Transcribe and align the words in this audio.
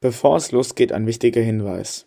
Bevor 0.00 0.36
es 0.36 0.52
losgeht, 0.52 0.92
ein 0.92 1.06
wichtiger 1.06 1.40
Hinweis. 1.40 2.06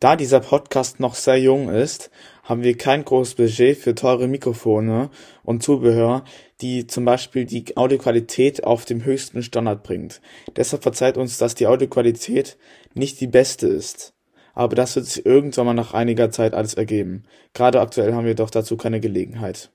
Da 0.00 0.16
dieser 0.16 0.40
Podcast 0.40 1.00
noch 1.00 1.14
sehr 1.14 1.38
jung 1.38 1.68
ist, 1.68 2.10
haben 2.42 2.62
wir 2.62 2.76
kein 2.76 3.04
großes 3.04 3.36
Budget 3.36 3.78
für 3.78 3.94
teure 3.94 4.28
Mikrofone 4.28 5.10
und 5.44 5.62
Zubehör, 5.62 6.24
die 6.60 6.86
zum 6.86 7.04
Beispiel 7.04 7.46
die 7.46 7.76
Audioqualität 7.76 8.64
auf 8.64 8.84
dem 8.84 9.04
höchsten 9.04 9.42
Standard 9.42 9.82
bringt. 9.82 10.20
Deshalb 10.56 10.82
verzeiht 10.82 11.16
uns, 11.16 11.38
dass 11.38 11.54
die 11.54 11.66
Audioqualität 11.66 12.58
nicht 12.92 13.20
die 13.20 13.28
beste 13.28 13.68
ist. 13.68 14.12
Aber 14.52 14.76
das 14.76 14.94
wird 14.96 15.06
sich 15.06 15.24
irgendwann 15.24 15.66
mal 15.66 15.74
nach 15.74 15.94
einiger 15.94 16.30
Zeit 16.30 16.52
alles 16.52 16.74
ergeben. 16.74 17.24
Gerade 17.54 17.80
aktuell 17.80 18.12
haben 18.12 18.26
wir 18.26 18.34
doch 18.34 18.50
dazu 18.50 18.76
keine 18.76 19.00
Gelegenheit. 19.00 19.70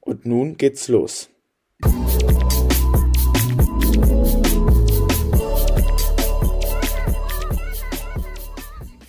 Und 0.00 0.26
nun 0.26 0.56
geht's 0.56 0.88
los. 0.88 1.30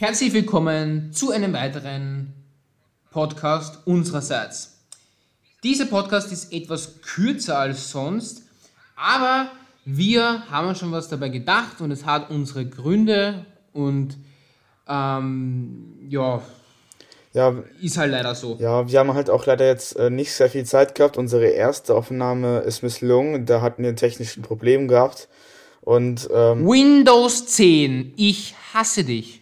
Herzlich 0.02 0.34
willkommen 0.34 1.14
zu 1.14 1.30
einem 1.30 1.54
weiteren 1.54 2.34
Podcast 3.12 3.86
unsererseits. 3.86 4.80
Dieser 5.64 5.86
Podcast 5.86 6.32
ist 6.32 6.52
etwas 6.52 7.04
kürzer 7.04 7.60
als 7.60 7.92
sonst, 7.92 8.42
aber 8.96 9.52
wir 9.86 10.50
haben 10.50 10.70
uns 10.70 10.80
schon 10.80 10.92
was 10.92 11.08
dabei 11.08 11.30
gedacht 11.30 11.82
und 11.82 11.92
es 11.92 12.04
hat 12.04 12.32
unsere 12.32 12.66
Gründe 12.66 13.46
und 13.74 14.18
ähm, 14.90 16.00
ja, 16.10 16.42
Ja, 17.34 17.54
ist 17.80 18.00
halt 18.00 18.12
leider 18.12 18.34
so. 18.34 18.58
ja, 18.60 18.90
wir 18.90 18.98
haben 18.98 19.14
halt 19.14 19.30
auch 19.30 19.46
leider 19.46 19.68
jetzt 19.68 19.96
äh, 19.98 20.10
nicht 20.10 20.34
sehr 20.34 20.50
viel 20.50 20.66
Zeit 20.66 20.96
gehabt. 20.96 21.16
Unsere 21.16 21.46
erste 21.46 21.94
Aufnahme 21.94 22.62
ist 22.62 22.82
misslungen. 22.82 23.46
Da 23.46 23.62
hatten 23.62 23.84
wir 23.84 23.90
ein 23.90 23.98
technisches 23.98 24.42
Problem 24.42 24.88
gehabt. 24.88 25.30
Und 25.82 26.28
ähm, 26.34 26.68
Windows 26.68 27.46
10, 27.46 28.16
ich 28.18 28.56
hasse 28.74 29.04
dich. 29.04 29.41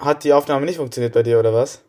Hat 0.00 0.24
die 0.24 0.32
Aufnahme 0.32 0.66
nicht 0.66 0.76
funktioniert 0.76 1.12
bei 1.14 1.22
dir, 1.22 1.38
oder 1.38 1.52
was? 1.54 1.80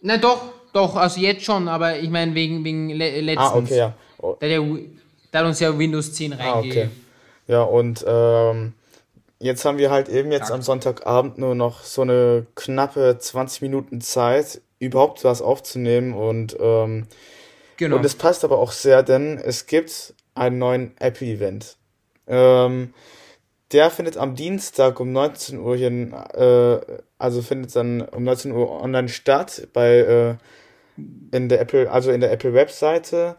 Na 0.00 0.16
doch, 0.16 0.52
doch, 0.72 0.96
also 0.96 1.20
jetzt 1.20 1.44
schon, 1.44 1.68
aber 1.68 1.98
ich 1.98 2.08
meine 2.10 2.34
wegen, 2.34 2.64
wegen 2.64 2.88
le 2.90 3.20
letztens. 3.20 3.50
Ah, 3.52 3.56
okay, 3.56 3.76
ja. 3.78 3.94
Oh, 4.18 4.36
Da 4.40 4.46
Wi- 4.46 4.90
da 5.30 5.40
hat 5.40 5.46
uns 5.46 5.60
ja 5.60 5.76
Windows 5.78 6.12
10 6.14 6.32
ah, 6.32 6.36
okay. 6.36 6.52
reingegeben. 6.52 6.90
Ja, 7.48 7.62
und 7.62 8.04
ähm, 8.06 8.74
jetzt 9.40 9.64
haben 9.64 9.78
wir 9.78 9.90
halt 9.90 10.08
eben 10.08 10.30
jetzt 10.32 10.48
Ja. 10.50 10.54
am 10.54 10.62
Sonntagabend 10.62 11.38
nur 11.38 11.54
noch 11.54 11.82
so 11.82 12.02
eine 12.02 12.46
knappe 12.54 13.18
20 13.18 13.62
Minuten 13.62 14.00
Zeit, 14.00 14.60
überhaupt 14.78 15.24
was 15.24 15.42
aufzunehmen. 15.42 16.14
Und, 16.14 16.56
ähm, 16.60 17.06
Genau. 17.76 17.96
und 17.96 18.04
es 18.04 18.14
passt 18.14 18.44
aber 18.44 18.58
auch 18.58 18.72
sehr, 18.72 19.02
denn 19.02 19.38
es 19.38 19.66
gibt 19.66 20.14
einen 20.34 20.58
neuen 20.58 20.96
Apple-Event. 20.98 21.76
Ähm, 22.26 22.92
der 23.72 23.90
findet 23.90 24.16
am 24.16 24.34
Dienstag 24.34 25.00
um 25.00 25.12
19 25.12 25.58
Uhr 25.58 25.76
hier, 25.76 25.90
äh, 25.90 27.00
also 27.18 27.42
findet 27.42 27.74
dann 27.76 28.02
um 28.02 28.24
19 28.24 28.52
Uhr 28.52 28.82
online 28.82 29.08
statt 29.08 29.68
bei 29.72 29.98
äh, 29.98 30.34
in 31.36 31.48
der 31.48 31.60
Apple, 31.60 31.90
also 31.90 32.10
in 32.10 32.20
der 32.20 32.32
Apple 32.32 32.54
Webseite, 32.54 33.36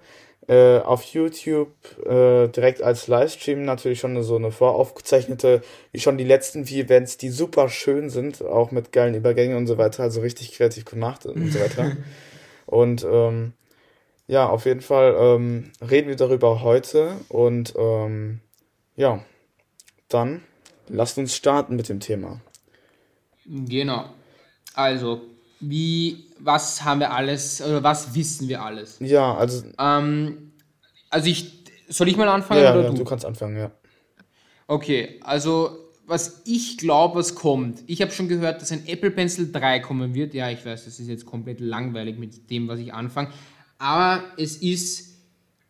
äh, 0.48 0.80
auf 0.80 1.04
YouTube 1.04 1.72
äh, 2.06 2.48
direkt 2.48 2.82
als 2.82 3.08
Livestream 3.08 3.66
natürlich 3.66 4.00
schon 4.00 4.22
so 4.24 4.36
eine 4.36 4.52
voraufgezeichnete, 4.52 5.62
wie 5.92 6.00
schon 6.00 6.18
die 6.18 6.24
letzten 6.24 6.66
vier 6.66 6.86
Events, 6.86 7.18
die 7.18 7.30
super 7.30 7.70
schön 7.70 8.10
sind, 8.10 8.44
auch 8.44 8.72
mit 8.72 8.92
geilen 8.92 9.16
Übergängen 9.16 9.58
und 9.58 9.68
so 9.68 9.78
weiter, 9.78 10.04
also 10.04 10.22
richtig 10.22 10.54
kreativ 10.54 10.86
gemacht 10.86 11.26
und 11.26 11.52
so 11.52 11.60
weiter. 11.60 11.98
und 12.66 13.06
ähm, 13.10 13.54
ja, 14.28 14.48
auf 14.48 14.66
jeden 14.66 14.82
Fall 14.82 15.16
ähm, 15.20 15.72
reden 15.88 16.08
wir 16.08 16.16
darüber 16.16 16.62
heute 16.62 17.14
und 17.30 17.74
ähm, 17.78 18.40
ja, 18.96 19.24
dann 20.10 20.42
lasst 20.88 21.18
uns 21.18 21.36
starten 21.36 21.76
mit 21.76 21.90
dem 21.90 22.00
Thema. 22.00 22.42
Genau. 23.46 24.10
Also, 24.74 25.22
wie, 25.60 26.26
was 26.40 26.84
haben 26.84 27.00
wir 27.00 27.12
alles, 27.12 27.62
oder 27.62 27.84
was 27.84 28.14
wissen 28.14 28.48
wir 28.48 28.62
alles? 28.62 28.98
Ja, 29.00 29.36
also 29.36 29.64
Ähm, 29.80 30.54
also 31.10 31.28
ich, 31.28 31.64
soll 31.88 32.08
ich 32.08 32.18
mal 32.18 32.28
anfangen 32.30 32.64
ja, 32.64 32.74
oder 32.74 32.84
ja, 32.84 32.90
du? 32.90 32.96
du 32.98 33.04
kannst 33.04 33.26
anfangen, 33.26 33.58
ja. 33.58 33.72
Okay, 34.68 35.20
also 35.24 35.90
was 36.06 36.42
ich 36.46 36.78
glaube, 36.78 37.20
was 37.20 37.36
kommt. 37.36 37.84
Ich 37.86 38.02
habe 38.02 38.12
schon 38.12 38.28
gehört, 38.28 38.62
dass 38.62 38.72
ein 38.72 38.88
Apple 38.88 39.12
Pencil 39.12 39.52
3 39.52 39.80
kommen 39.80 40.16
wird. 40.16 40.34
Ja, 40.34 40.50
ich 40.50 40.66
weiß, 40.66 40.86
das 40.86 41.00
ist 41.00 41.08
jetzt 41.08 41.26
komplett 41.26 41.60
langweilig 41.60 42.18
mit 42.18 42.50
dem, 42.50 42.68
was 42.68 42.80
ich 42.80 42.94
anfange. 42.94 43.30
Aber 43.78 44.24
es 44.38 44.58
ist 44.58 45.20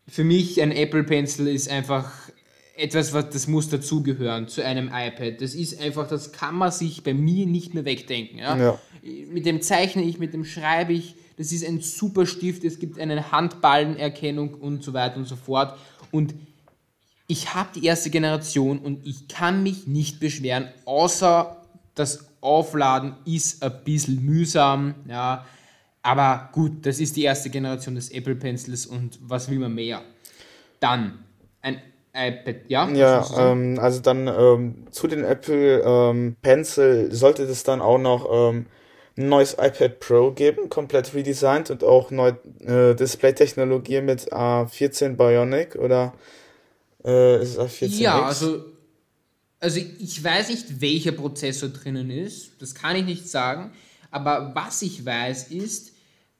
für 0.08 0.24
mich 0.24 0.60
ein 0.60 0.72
Apple 0.72 1.04
Pencil 1.04 1.46
ist 1.46 1.68
einfach 1.70 2.10
etwas, 2.76 3.12
was 3.12 3.30
das 3.30 3.46
muss 3.46 3.68
dazugehören 3.68 4.48
zu 4.48 4.64
einem 4.64 4.88
iPad. 4.88 5.40
Das 5.40 5.54
ist 5.54 5.80
einfach, 5.80 6.08
das 6.08 6.32
kann 6.32 6.54
man 6.54 6.72
sich 6.72 7.02
bei 7.02 7.14
mir 7.14 7.46
nicht 7.46 7.74
mehr 7.74 7.84
wegdenken. 7.84 8.38
Ja? 8.38 8.56
Ja. 8.56 8.78
Mit 9.02 9.46
dem 9.46 9.60
zeichne 9.62 10.02
ich, 10.02 10.18
mit 10.18 10.32
dem 10.32 10.44
schreibe 10.44 10.92
ich. 10.92 11.16
Das 11.36 11.52
ist 11.52 11.66
ein 11.66 11.80
super 11.80 12.26
Stift. 12.26 12.64
Es 12.64 12.78
gibt 12.78 12.98
eine 12.98 13.32
Handballenerkennung 13.32 14.54
und 14.54 14.82
so 14.82 14.92
weiter 14.92 15.16
und 15.16 15.26
so 15.26 15.36
fort. 15.36 15.78
Und 16.10 16.34
ich 17.26 17.54
habe 17.54 17.70
die 17.74 17.86
erste 17.86 18.10
Generation 18.10 18.80
und 18.80 19.06
ich 19.06 19.28
kann 19.28 19.62
mich 19.62 19.86
nicht 19.86 20.18
beschweren, 20.18 20.68
außer 20.84 21.56
das 21.94 22.26
Aufladen 22.40 23.14
ist 23.24 23.62
ein 23.62 23.84
bisschen 23.84 24.24
mühsam, 24.24 24.94
ja. 25.08 25.46
Aber 26.02 26.48
gut, 26.52 26.86
das 26.86 26.98
ist 26.98 27.16
die 27.16 27.22
erste 27.24 27.50
Generation 27.50 27.94
des 27.94 28.10
Apple 28.10 28.34
Pencils 28.34 28.86
und 28.86 29.18
was 29.22 29.48
will 29.50 29.58
man 29.58 29.74
mehr? 29.74 30.02
Dann 30.80 31.18
ein 31.60 31.80
iPad, 32.14 32.56
ja? 32.68 32.88
Ja, 32.90 33.26
ähm, 33.38 33.78
also 33.80 34.00
dann 34.00 34.26
ähm, 34.26 34.86
zu 34.90 35.06
den 35.06 35.24
Apple 35.24 35.82
ähm, 35.84 36.36
Pencil 36.42 37.12
sollte 37.12 37.44
es 37.44 37.62
dann 37.62 37.80
auch 37.80 37.98
noch 37.98 38.28
ähm, 38.30 38.66
ein 39.16 39.28
neues 39.28 39.54
iPad 39.54 40.00
Pro 40.00 40.30
geben, 40.32 40.68
komplett 40.68 41.14
redesigned 41.14 41.70
und 41.70 41.84
auch 41.84 42.10
neue 42.10 42.38
äh, 42.60 42.94
Display-Technologie 42.94 44.00
mit 44.00 44.32
A14 44.32 45.16
Bionic 45.16 45.76
oder 45.76 46.14
äh, 47.04 47.42
ist 47.42 47.56
es 47.56 47.58
A14X? 47.58 48.00
Ja, 48.00 48.24
also, 48.24 48.64
also 49.60 49.80
ich 49.98 50.22
weiß 50.22 50.48
nicht, 50.48 50.80
welcher 50.80 51.12
Prozessor 51.12 51.68
drinnen 51.68 52.10
ist. 52.10 52.60
Das 52.60 52.74
kann 52.74 52.96
ich 52.96 53.04
nicht 53.04 53.28
sagen. 53.28 53.72
Aber 54.10 54.52
was 54.54 54.82
ich 54.82 55.04
weiß, 55.04 55.48
ist, 55.48 55.92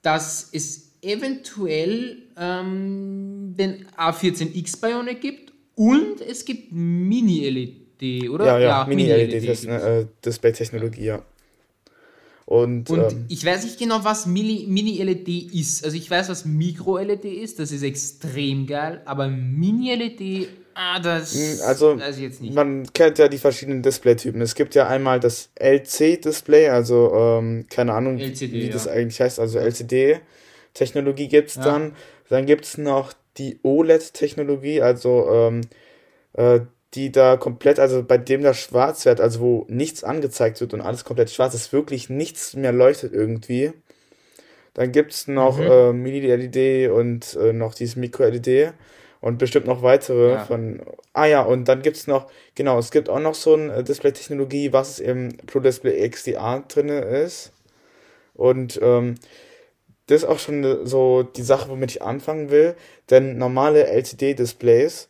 dass 0.03 0.49
es 0.53 0.91
eventuell 1.03 2.19
ähm, 2.37 3.55
den 3.57 3.87
A14X 3.97 4.81
Bionic 4.81 5.21
gibt 5.21 5.50
und 5.81 6.21
es 6.21 6.45
gibt 6.45 6.73
Mini-LED, 6.73 8.29
oder? 8.31 8.45
ja, 8.47 8.59
ja, 8.59 8.87
Mini-LED 8.87 9.17
Mini-LED 9.29 9.49
das, 9.49 9.61
gibt's. 9.63 9.65
ne, 9.67 10.01
äh, 10.01 10.07
Display-Technologie, 10.25 11.05
ja. 11.05 11.23
Und, 12.47 12.91
Und 12.91 13.13
ähm, 13.13 13.25
ich 13.29 13.45
weiß 13.47 13.63
nicht 13.65 13.79
genau, 13.79 14.01
was 14.03 14.27
Mini- 14.27 14.67
Mini-LED 14.69 15.53
ist. 15.55 15.85
Also 15.85 15.97
ich 15.97 16.11
weiß, 16.11 16.29
was 16.29 16.45
Micro-LED 16.45 17.25
ist, 17.25 17.61
das 17.61 17.71
ist 17.71 17.83
extrem 17.85 18.67
geil, 18.67 19.01
aber 19.05 19.29
Mini-LED, 19.29 20.49
ah, 20.75 20.99
das 20.99 21.61
also 21.63 21.99
weiß 21.99 22.17
ich 22.17 22.23
jetzt 22.25 22.43
nicht. 22.43 22.53
man 22.55 22.93
kennt 22.93 23.19
ja 23.19 23.29
die 23.29 23.39
verschiedenen 23.39 23.83
Display-Typen. 23.83 24.41
Es 24.41 24.57
gibt 24.57 24.75
ja 24.75 24.89
einmal 24.89 25.21
das 25.21 25.51
LC-Display, 25.61 26.69
also 26.71 27.13
ähm, 27.15 27.67
keine 27.71 27.93
Ahnung, 27.95 28.19
LCD, 28.19 28.53
wie 28.63 28.69
das 28.69 28.87
ja. 28.87 28.93
eigentlich 28.93 29.21
heißt, 29.21 29.39
also 29.39 29.59
LCD-Technologie 29.61 31.29
gibt's 31.29 31.55
Ja. 31.55 31.63
dann. 31.63 31.93
Dann 32.31 32.47
gibt's 32.47 32.79
noch 32.79 33.13
die 33.41 33.59
OLED-Technologie, 33.65 34.83
also 34.83 35.29
ähm, 35.33 35.63
äh, 36.35 36.61
die 36.95 37.11
da 37.11 37.37
komplett, 37.37 37.79
also 37.79 38.03
bei 38.03 38.19
dem 38.19 38.43
das 38.43 38.59
schwarz 38.59 39.05
wird, 39.07 39.21
also 39.21 39.41
wo 39.41 39.67
nichts 39.69 40.05
angezeigt 40.05 40.61
wird 40.61 40.75
und 40.75 40.81
alles 40.81 41.05
komplett 41.05 41.31
schwarz 41.31 41.55
ist, 41.55 41.73
wirklich 41.73 42.11
nichts 42.11 42.55
mehr 42.55 42.73
leuchtet 42.73 43.13
irgendwie. 43.13 43.73
Dann 44.75 44.93
gibt's 44.93 45.27
noch 45.27 45.59
Mhm. 45.59 45.67
äh, 45.71 45.93
Mini-LED 45.93 46.91
und 46.91 47.37
äh, 47.37 47.53
noch 47.53 47.75
dieses 47.75 47.97
Micro-LED 47.97 48.73
und 49.21 49.39
bestimmt 49.39 49.67
noch 49.67 49.83
weitere 49.83 50.33
Ja. 50.33 50.39
von. 50.39 50.83
Ah 51.13 51.27
ja, 51.27 51.43
und 51.43 51.67
dann 51.67 51.83
gibt's 51.83 52.07
noch, 52.07 52.31
genau, 52.55 52.79
es 52.79 52.91
gibt 52.91 53.09
auch 53.09 53.21
noch 53.21 53.35
so 53.35 53.55
eine 53.55 53.75
äh, 53.75 53.85
Display-Technologie, 53.85 54.73
was 54.73 55.01
im 55.01 55.37
Pro 55.47 55.61
Display 55.61 56.09
XDR 56.09 56.65
drinne 56.69 57.01
ist. 57.01 57.53
Und 58.35 58.79
ähm, 58.83 59.17
das 60.11 60.23
ist 60.23 60.29
auch 60.29 60.39
schon 60.39 60.87
so 60.87 61.23
die 61.23 61.43
Sache, 61.43 61.69
womit 61.71 61.93
ich 61.93 62.03
anfangen 62.03 62.51
will. 62.51 62.75
Denn 63.11 63.39
normale 63.39 63.87
LCD-Displays, 63.87 65.09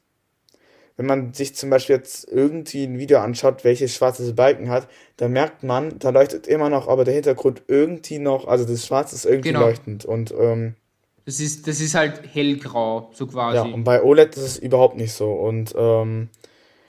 wenn 0.96 1.06
man 1.06 1.32
sich 1.32 1.54
zum 1.54 1.70
Beispiel 1.70 1.96
jetzt 1.96 2.28
irgendwie 2.28 2.84
ein 2.84 2.98
Video 2.98 3.20
anschaut, 3.20 3.64
welches 3.64 3.94
schwarzes 3.94 4.34
Balken 4.34 4.68
hat, 4.68 4.88
da 5.16 5.28
merkt 5.28 5.62
man, 5.62 5.98
da 5.98 6.10
leuchtet 6.10 6.46
immer 6.46 6.68
noch, 6.68 6.88
aber 6.88 7.04
der 7.04 7.14
Hintergrund 7.14 7.62
irgendwie 7.68 8.18
noch, 8.18 8.46
also 8.46 8.64
das 8.66 8.86
Schwarz 8.86 9.12
ist 9.14 9.24
irgendwie 9.24 9.48
Genau. 9.48 9.60
leuchtend. 9.60 10.04
Und 10.04 10.32
ähm, 10.38 10.74
Das 11.24 11.40
ist, 11.40 11.66
das 11.66 11.80
ist 11.80 11.94
halt 11.94 12.22
hellgrau, 12.34 13.10
so 13.14 13.26
quasi. 13.26 13.56
ja, 13.56 13.62
und 13.62 13.84
bei 13.84 14.02
OLED 14.02 14.36
ist 14.36 14.42
es 14.42 14.58
überhaupt 14.58 14.96
nicht 14.96 15.12
so. 15.12 15.32
Und 15.32 15.74
ähm, 15.76 16.28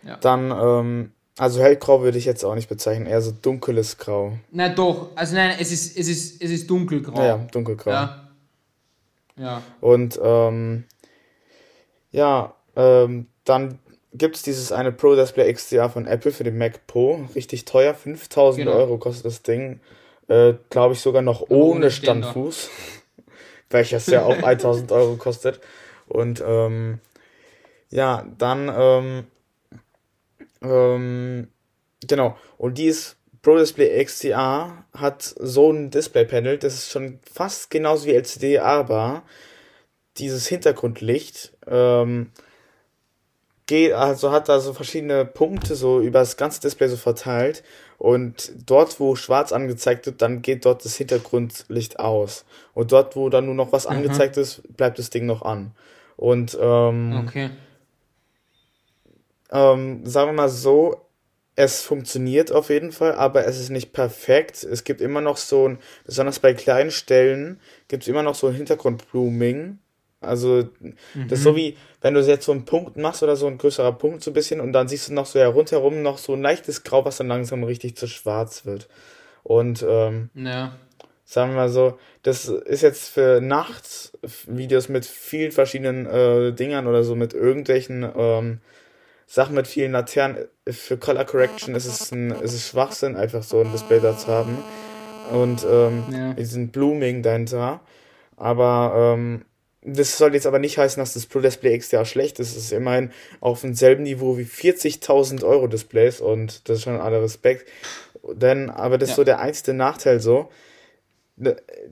Ja. 0.04 0.18
dann, 0.18 0.52
ähm, 0.52 1.12
also 1.38 1.62
hellgrau 1.62 2.01
würde 2.01 2.18
ich 2.18 2.25
jetzt 2.25 2.44
auch 2.44 2.56
nicht 2.56 2.69
bezeichnen, 2.69 3.06
eher 3.06 3.22
so 3.22 3.31
dunkles 3.31 3.98
Grau. 3.98 4.33
Na 4.51 4.69
doch, 4.69 5.10
also 5.16 5.36
nein, 5.36 5.56
es 5.60 5.72
ist, 5.72 5.98
es 5.98 6.07
ist, 6.07 6.42
es 6.42 6.51
ist 6.51 6.69
dunkelgrau. 6.69 7.18
Ja, 7.18 7.25
ja, 7.25 7.38
dunkelgrau. 7.51 7.92
Ja. 7.92 8.28
Ja. 9.38 9.62
Und 9.80 10.19
ähm, 10.22 10.83
ja, 12.12 12.54
ähm, 12.75 13.28
dann 13.45 13.80
gibt 14.13 14.36
es 14.36 14.44
dieses 14.44 14.72
eine 14.72 14.92
Pro 14.92 15.16
Display 15.16 15.51
XDR 15.51 15.89
von 15.89 16.06
Apple 16.06 16.31
für 16.31 16.44
den 16.44 16.57
Mac 16.57 16.86
Pro. 16.86 17.25
Richtig 17.34 17.66
teuer, 17.66 17.94
5000 17.94 18.66
genau. 18.66 18.77
Euro 18.77 18.98
kostet 18.98 19.25
das 19.25 19.42
Ding. 19.42 19.80
Äh, 20.27 20.54
Glaube 20.69 20.94
ich 20.94 21.00
sogar 21.00 21.22
noch 21.22 21.42
ohne, 21.50 21.75
ohne 21.75 21.92
Standfuß. 21.92 22.69
welches 23.69 24.07
ja 24.07 24.24
auch 24.24 24.38
1000 24.44 24.92
Euro 24.92 25.16
kostet. 25.16 25.62
Und 26.07 26.44
ähm, 26.45 27.00
ja, 27.89 28.25
dann 28.38 28.69
ähm, 30.62 31.48
genau. 32.08 32.38
Und 32.58 32.78
dieses 32.78 33.18
Pro 33.42 33.58
Display 33.58 34.04
XDR 34.04 34.86
hat 34.94 35.24
so 35.24 35.72
ein 35.72 35.90
Display-Panel, 35.90 36.58
das 36.58 36.75
ist 36.75 36.92
schon 36.92 37.19
fast 37.31 37.72
genauso 37.72 38.06
wie 38.06 38.13
LCD, 38.13 38.60
aber 38.60 39.24
dieses 40.18 40.48
Hintergrundlicht 40.48 41.54
ähm, 41.66 42.31
geht, 43.66 43.94
also 43.94 44.31
hat 44.31 44.50
da 44.50 44.60
so 44.60 44.74
verschiedene 44.74 45.25
Punkte 45.25 45.75
so 45.75 46.02
über 46.02 46.19
das 46.19 46.38
ganze 46.38 46.62
Display 46.62 46.88
so 46.90 46.98
verteilt 46.98 47.63
und 47.98 48.52
dort, 48.66 49.00
wo 49.00 49.16
schwarz 49.16 49.52
angezeigt 49.52 50.06
wird, 50.06 50.22
dann 50.22 50.42
geht 50.42 50.66
dort 50.66 50.84
das 50.86 50.96
Hintergrundlicht 50.96 52.00
aus. 52.00 52.46
Und 52.74 52.92
dort, 52.92 53.16
wo 53.16 53.30
dann 53.30 53.46
nur 53.46 53.54
noch 53.54 53.72
was 53.72 53.86
mhm. 53.86 53.98
angezeigt 53.98 54.38
ist, 54.38 54.62
bleibt 54.75 54.98
das 54.98 55.12
Ding 55.12 55.28
noch 55.28 55.44
an. 55.44 55.72
Und 56.18 56.58
ähm, 56.60 57.24
okay. 57.28 57.52
Ähm, 59.51 60.06
sagen 60.06 60.30
wir 60.30 60.33
mal 60.33 60.50
so, 60.50 61.06
es 61.56 61.81
funktioniert 61.81 62.51
auf 62.51 62.69
jeden 62.69 62.92
Fall, 62.92 63.13
aber 63.13 63.45
es 63.45 63.59
ist 63.59 63.69
nicht 63.69 63.92
perfekt. 63.92 64.63
Es 64.63 64.83
gibt 64.83 65.01
immer 65.01 65.21
noch 65.21 65.38
so 65.38 65.68
ein, 65.68 65.80
besonders 66.06 66.39
bei 66.39 66.53
kleinen 66.53 66.92
Stellen, 66.92 67.59
gibt 67.88 68.03
es 68.03 68.09
immer 68.09 68.24
noch 68.24 68.36
so 68.36 68.48
ein 68.48 68.56
Hintergrundblooming. 68.56 69.77
Also, 70.21 70.69
mhm. 70.80 71.27
das 71.27 71.39
ist 71.39 71.44
so 71.44 71.56
wie, 71.56 71.75
wenn 72.00 72.13
du 72.13 72.21
jetzt 72.21 72.45
so 72.45 72.51
einen 72.51 72.65
Punkt 72.65 72.95
machst 72.95 73.24
oder 73.24 73.36
so 73.36 73.48
ein 73.48 73.57
größerer 73.57 73.94
Punkt 73.94 74.24
so 74.24 74.31
ein 74.31 74.36
bisschen 74.36 74.62
und 74.62 74.71
dann 74.71 74.88
siehst 74.88 75.09
du 75.09 75.13
noch 75.13 75.25
so 75.25 75.39
ja 75.39 75.48
rundherum 75.48 76.03
noch 76.03 76.19
so 76.19 76.33
ein 76.33 76.42
leichtes 76.42 76.83
Grau, 76.83 77.03
was 77.06 77.18
dann 77.18 77.27
langsam 77.27 77.63
richtig 77.63 77.98
zu 77.98 78.07
schwarz 78.07 78.65
wird. 78.65 78.88
Und, 79.44 79.83
ähm, 79.88 80.30
ja. 80.36 80.77
sagen 81.25 81.51
wir 81.51 81.57
mal 81.57 81.69
so, 81.69 81.98
das 82.21 82.48
ist 82.48 82.83
jetzt 82.83 83.09
für 83.09 83.42
Nachtvideos 83.42 84.89
mit 84.89 85.06
vielen 85.06 85.51
verschiedenen 85.51 86.06
äh, 86.06 86.53
Dingern 86.53 86.88
oder 86.88 87.03
so, 87.03 87.15
mit 87.15 87.33
irgendwelchen 87.33 88.07
ähm, 88.15 88.62
Sachen 89.31 89.56
mit 89.56 89.66
vielen 89.66 89.94
Laternen. 89.94 90.45
Für 90.69 90.98
Color 90.98 91.24
Correction 91.24 91.74
ist 91.74 91.86
es 91.86 92.12
ein, 92.12 92.31
ist 92.31 92.54
es 92.54 92.68
Schwachsinn, 92.68 93.16
einfach 93.16 93.44
so 93.44 93.62
ein 93.62 93.72
Display 93.72 94.01
da 94.01 94.18
zu 94.18 94.28
haben. 94.28 94.57
Und 95.31 95.66
ähm, 95.72 96.04
ja. 96.12 96.33
diesen 96.33 96.68
Blooming 96.68 97.24
dahinter. 97.24 97.80
Aber 98.36 99.16
ähm, 99.16 99.45
das 99.83 100.18
soll 100.18 100.33
jetzt 100.33 100.48
aber 100.48 100.60
nicht 100.60 100.78
heißen, 100.78 101.00
dass 101.00 101.13
das 101.13 101.28
Pro 101.28 101.39
Display 101.39 101.78
XDR 101.78 102.04
schlecht 102.04 102.42
ist. 102.42 102.57
Es 102.57 102.66
ist 102.66 102.74
immerhin 102.74 103.12
auf 103.39 103.62
demselben 103.62 104.04
Niveau 104.04 104.38
wie 104.38 104.44
40.000 104.44 105.45
Euro 105.45 105.68
Displays 105.68 106.19
und 106.19 106.68
das 106.68 106.80
ist 106.80 106.84
schon 106.84 107.00
aller 107.00 107.24
Respekt. 107.24 107.69
Denn, 108.34 108.69
aber 108.69 108.98
das 108.98 109.10
ja. 109.10 109.13
ist 109.13 109.16
so 109.16 109.24
der 109.24 109.39
einzige 109.39 109.74
Nachteil 109.74 110.19
so, 110.19 110.50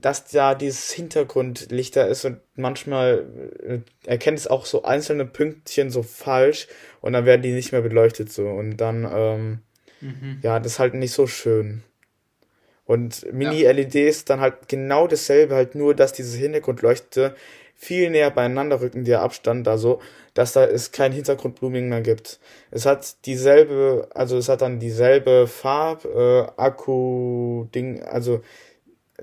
dass 0.00 0.26
da 0.26 0.54
dieses 0.54 0.90
Hintergrundlicht 0.92 1.96
da 1.96 2.04
ist 2.04 2.24
und 2.24 2.40
manchmal 2.54 3.26
äh, 3.62 3.78
erkennt 4.06 4.38
es 4.38 4.46
auch 4.46 4.66
so 4.66 4.84
einzelne 4.84 5.26
Pünktchen 5.26 5.90
so 5.90 6.02
falsch 6.02 6.68
und 7.00 7.12
dann 7.12 7.26
werden 7.26 7.42
die 7.42 7.52
nicht 7.52 7.72
mehr 7.72 7.82
beleuchtet 7.82 8.32
so 8.32 8.48
und 8.48 8.76
dann, 8.76 9.08
ähm, 9.12 9.58
mhm. 10.00 10.38
ja, 10.42 10.60
das 10.60 10.72
ist 10.72 10.78
halt 10.78 10.94
nicht 10.94 11.12
so 11.12 11.26
schön. 11.26 11.82
Und 12.84 13.32
Mini-LEDs 13.32 14.24
dann 14.24 14.40
halt 14.40 14.68
genau 14.68 15.06
dasselbe, 15.06 15.54
halt 15.54 15.76
nur, 15.76 15.94
dass 15.94 16.12
diese 16.12 16.36
Hintergrundleuchte 16.36 17.36
viel 17.80 18.10
näher 18.10 18.30
beieinander 18.30 18.80
rücken, 18.82 19.04
der 19.04 19.22
Abstand 19.22 19.66
da 19.66 19.78
so, 19.78 20.00
dass 20.34 20.52
da 20.52 20.64
es 20.64 20.92
kein 20.92 21.12
Hintergrundblooming 21.12 21.88
mehr 21.88 22.02
gibt. 22.02 22.40
Es 22.70 22.84
hat 22.84 23.24
dieselbe, 23.24 24.08
also 24.12 24.36
es 24.36 24.50
hat 24.50 24.60
dann 24.60 24.80
dieselbe 24.80 25.46
Farb, 25.46 26.04
äh, 26.04 26.42
Akku-Ding, 26.56 28.02
also, 28.02 28.42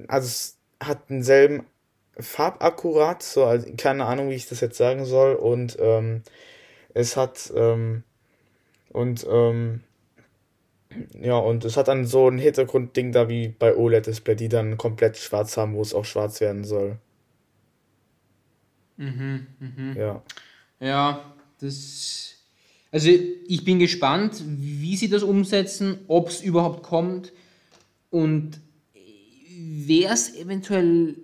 also 0.07 0.25
es 0.25 0.57
hat 0.79 1.09
denselben 1.09 1.65
Farbakkurat, 2.19 3.21
so, 3.21 3.45
also 3.45 3.67
keine 3.77 4.05
Ahnung, 4.05 4.29
wie 4.29 4.35
ich 4.35 4.47
das 4.47 4.59
jetzt 4.61 4.77
sagen 4.77 5.05
soll, 5.05 5.35
und 5.35 5.77
ähm, 5.79 6.23
es 6.93 7.15
hat, 7.15 7.51
ähm, 7.55 8.03
und, 8.89 9.25
ähm, 9.29 9.81
ja, 11.19 11.37
und 11.37 11.65
es 11.65 11.77
hat 11.77 11.89
dann 11.89 12.05
so 12.05 12.27
ein 12.27 12.39
Hintergrundding 12.39 13.11
da 13.11 13.29
wie 13.29 13.49
bei 13.49 13.75
OLED-Display, 13.75 14.35
die 14.35 14.49
dann 14.49 14.77
komplett 14.77 15.17
schwarz 15.17 15.57
haben, 15.57 15.75
wo 15.75 15.81
es 15.81 15.93
auch 15.93 16.05
schwarz 16.05 16.41
werden 16.41 16.63
soll. 16.63 16.97
Mhm, 18.97 19.47
mhm. 19.59 19.95
Ja. 19.95 20.23
Ja, 20.79 21.33
das. 21.59 22.33
Also 22.91 23.09
ich 23.09 23.63
bin 23.63 23.79
gespannt, 23.79 24.41
wie 24.45 24.95
sie 24.95 25.09
das 25.09 25.21
umsetzen, 25.21 25.99
ob 26.07 26.29
es 26.29 26.41
überhaupt 26.41 26.83
kommt 26.83 27.33
und 28.09 28.59
wäre 29.57 30.13
es 30.13 30.35
eventuell 30.35 31.15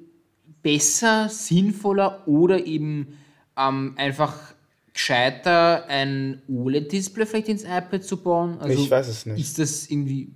besser, 0.62 1.30
sinnvoller 1.30 2.28
oder 2.28 2.66
eben 2.66 3.18
ähm, 3.58 3.94
einfach 3.98 4.54
gescheiter 4.94 5.86
ein 5.88 6.42
OLED-Display 6.48 7.26
vielleicht 7.26 7.50
ins 7.50 7.64
iPad 7.64 8.04
zu 8.04 8.18
bauen? 8.18 8.60
Also 8.60 8.84
ich 8.84 8.90
weiß 8.90 9.08
es 9.08 9.26
nicht. 9.26 9.40
Ist 9.40 9.60
das 9.60 9.90
irgendwie, 9.90 10.34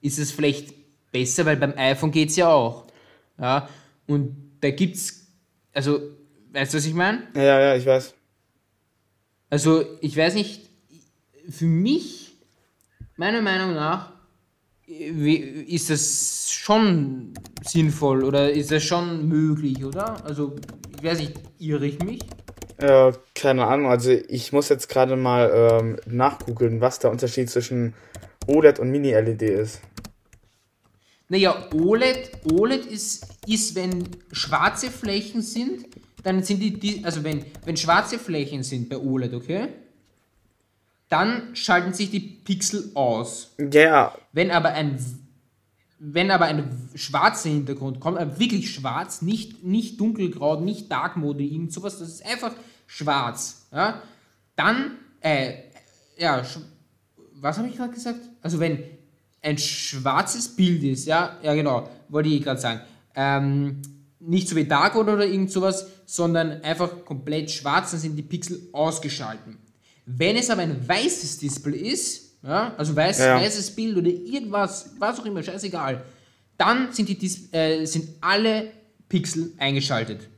ist 0.00 0.18
es 0.18 0.32
vielleicht 0.32 0.74
besser, 1.12 1.44
weil 1.46 1.56
beim 1.56 1.74
iPhone 1.76 2.10
geht 2.10 2.30
es 2.30 2.36
ja 2.36 2.48
auch. 2.48 2.86
Ja, 3.38 3.68
und 4.06 4.36
da 4.60 4.70
gibt 4.70 4.96
es, 4.96 5.26
also 5.72 6.00
Weißt 6.52 6.74
du, 6.74 6.78
was 6.78 6.86
ich 6.86 6.94
meine? 6.94 7.28
Ja, 7.34 7.60
ja, 7.60 7.76
ich 7.76 7.86
weiß. 7.86 8.14
Also, 9.50 9.84
ich 10.00 10.16
weiß 10.16 10.34
nicht, 10.34 10.68
für 11.48 11.66
mich, 11.66 12.32
meiner 13.16 13.40
Meinung 13.40 13.74
nach, 13.74 14.12
ist 14.86 15.90
das 15.90 16.49
schon 16.70 17.34
sinnvoll 17.64 18.22
oder 18.22 18.52
ist 18.52 18.70
das 18.70 18.84
schon 18.84 19.26
möglich, 19.26 19.84
oder? 19.84 20.24
Also, 20.24 20.54
ich 20.96 21.02
weiß 21.02 21.18
nicht, 21.18 21.32
irre 21.58 21.84
ich 21.84 21.98
mich? 22.00 22.20
Ja, 22.80 23.10
keine 23.34 23.66
Ahnung. 23.66 23.90
Also, 23.90 24.12
ich 24.12 24.52
muss 24.52 24.68
jetzt 24.68 24.88
gerade 24.88 25.16
mal 25.16 25.50
ähm, 25.52 25.96
nachgoogeln, 26.06 26.80
was 26.80 27.00
der 27.00 27.10
Unterschied 27.10 27.50
zwischen 27.50 27.94
OLED 28.46 28.78
und 28.78 28.92
Mini-LED 28.92 29.42
ist. 29.42 29.80
Naja, 31.28 31.68
OLED, 31.74 32.38
OLED 32.52 32.86
ist, 32.86 33.26
ist, 33.48 33.74
wenn 33.74 34.04
schwarze 34.30 34.90
Flächen 34.90 35.42
sind, 35.42 35.86
dann 36.22 36.44
sind 36.44 36.60
die, 36.60 36.78
die 36.78 37.04
also 37.04 37.24
wenn, 37.24 37.44
wenn 37.64 37.76
schwarze 37.76 38.16
Flächen 38.16 38.62
sind 38.62 38.88
bei 38.88 38.96
OLED, 38.96 39.34
okay? 39.34 39.68
Dann 41.08 41.56
schalten 41.56 41.92
sich 41.94 42.10
die 42.10 42.20
Pixel 42.20 42.92
aus. 42.94 43.56
Ja. 43.58 43.66
Yeah. 43.74 44.18
Wenn 44.32 44.52
aber 44.52 44.70
ein 44.70 44.96
wenn 46.02 46.30
aber 46.30 46.46
ein 46.46 46.88
schwarzer 46.94 47.50
Hintergrund 47.50 48.00
kommt, 48.00 48.18
aber 48.18 48.40
wirklich 48.40 48.72
schwarz, 48.72 49.20
nicht, 49.20 49.62
nicht 49.62 50.00
dunkelgrau, 50.00 50.58
nicht 50.58 50.90
Dark 50.90 51.16
Mode, 51.16 51.44
irgend 51.44 51.72
sowas, 51.72 51.98
das 51.98 52.08
ist 52.08 52.26
einfach 52.26 52.52
schwarz, 52.86 53.66
ja, 53.70 54.02
dann, 54.56 54.92
äh, 55.20 55.52
ja, 56.16 56.42
was 57.34 57.58
habe 57.58 57.68
ich 57.68 57.76
gerade 57.76 57.92
gesagt? 57.92 58.20
Also 58.40 58.58
wenn 58.60 58.82
ein 59.42 59.58
schwarzes 59.58 60.48
Bild 60.56 60.82
ist, 60.84 61.06
ja, 61.06 61.38
ja 61.42 61.54
genau, 61.54 61.88
wollte 62.08 62.30
ich 62.30 62.42
gerade 62.42 62.60
sagen, 62.60 62.80
ähm, 63.14 63.82
nicht 64.20 64.48
so 64.48 64.56
wie 64.56 64.64
Dark 64.64 64.94
Mode 64.94 65.12
oder 65.12 65.26
irgend 65.26 65.50
sowas, 65.50 65.86
sondern 66.06 66.62
einfach 66.62 67.04
komplett 67.04 67.50
schwarz, 67.50 67.90
dann 67.90 68.00
sind 68.00 68.16
die 68.16 68.22
Pixel 68.22 68.68
ausgeschalten. 68.72 69.58
Wenn 70.06 70.36
es 70.36 70.50
aber 70.50 70.62
ein 70.62 70.88
weißes 70.88 71.38
Display 71.38 71.78
ist, 71.78 72.29
ja, 72.42 72.74
also 72.76 72.94
weiß, 72.96 73.18
ja. 73.18 73.36
weißes 73.36 73.74
Bild 73.74 73.96
oder 73.96 74.08
irgendwas, 74.08 74.90
was 74.98 75.20
auch 75.20 75.26
immer, 75.26 75.42
scheißegal, 75.42 76.02
dann 76.56 76.92
sind, 76.92 77.08
die 77.08 77.18
Dis 77.18 77.52
äh, 77.52 77.84
sind 77.84 78.08
alle 78.20 78.70
Pixel 79.08 79.52
eingeschaltet. 79.58 80.28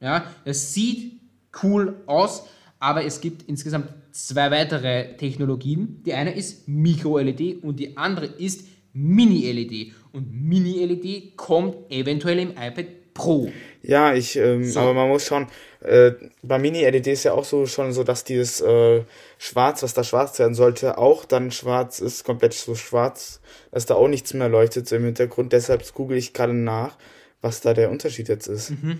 Ja, 0.00 0.26
das 0.44 0.74
sieht 0.74 1.20
cool 1.62 2.02
aus, 2.06 2.44
aber 2.78 3.04
es 3.04 3.20
gibt 3.20 3.42
insgesamt 3.48 3.88
zwei 4.10 4.50
weitere 4.50 5.16
Technologien. 5.16 6.02
Die 6.04 6.12
eine 6.12 6.34
ist 6.34 6.68
Micro-LED 6.68 7.62
und 7.62 7.78
die 7.78 7.96
andere 7.96 8.26
ist 8.26 8.66
Mini-LED. 8.92 9.92
Und 10.12 10.32
Mini-LED 10.32 11.36
kommt 11.36 11.90
eventuell 11.90 12.38
im 12.38 12.50
iPad 12.50 12.86
Pro. 13.14 13.50
Ja, 13.82 14.14
ich, 14.14 14.36
ähm, 14.36 14.64
so. 14.64 14.80
aber 14.80 14.94
man 14.94 15.08
muss 15.08 15.26
schon, 15.26 15.48
äh, 15.80 16.12
bei 16.42 16.58
Mini-LED 16.58 17.08
ist 17.08 17.24
ja 17.24 17.32
auch 17.32 17.44
so 17.44 17.66
schon 17.66 17.92
so, 17.92 18.04
dass 18.04 18.24
dieses 18.24 18.60
äh, 18.60 19.02
Schwarz, 19.38 19.82
was 19.82 19.94
da 19.94 20.04
schwarz 20.04 20.38
werden 20.38 20.54
sollte, 20.54 20.98
auch 20.98 21.24
dann 21.24 21.50
schwarz 21.50 21.98
ist, 21.98 22.24
komplett 22.24 22.54
so 22.54 22.74
schwarz, 22.74 23.40
dass 23.72 23.86
da 23.86 23.94
auch 23.94 24.08
nichts 24.08 24.34
mehr 24.34 24.48
leuchtet 24.48 24.88
so 24.88 24.96
im 24.96 25.04
Hintergrund. 25.04 25.52
Deshalb 25.52 25.92
google 25.94 26.16
ich 26.16 26.32
gerade 26.32 26.54
nach, 26.54 26.96
was 27.40 27.60
da 27.60 27.74
der 27.74 27.90
Unterschied 27.90 28.28
jetzt 28.28 28.46
ist. 28.46 28.70
Mhm. 28.70 28.98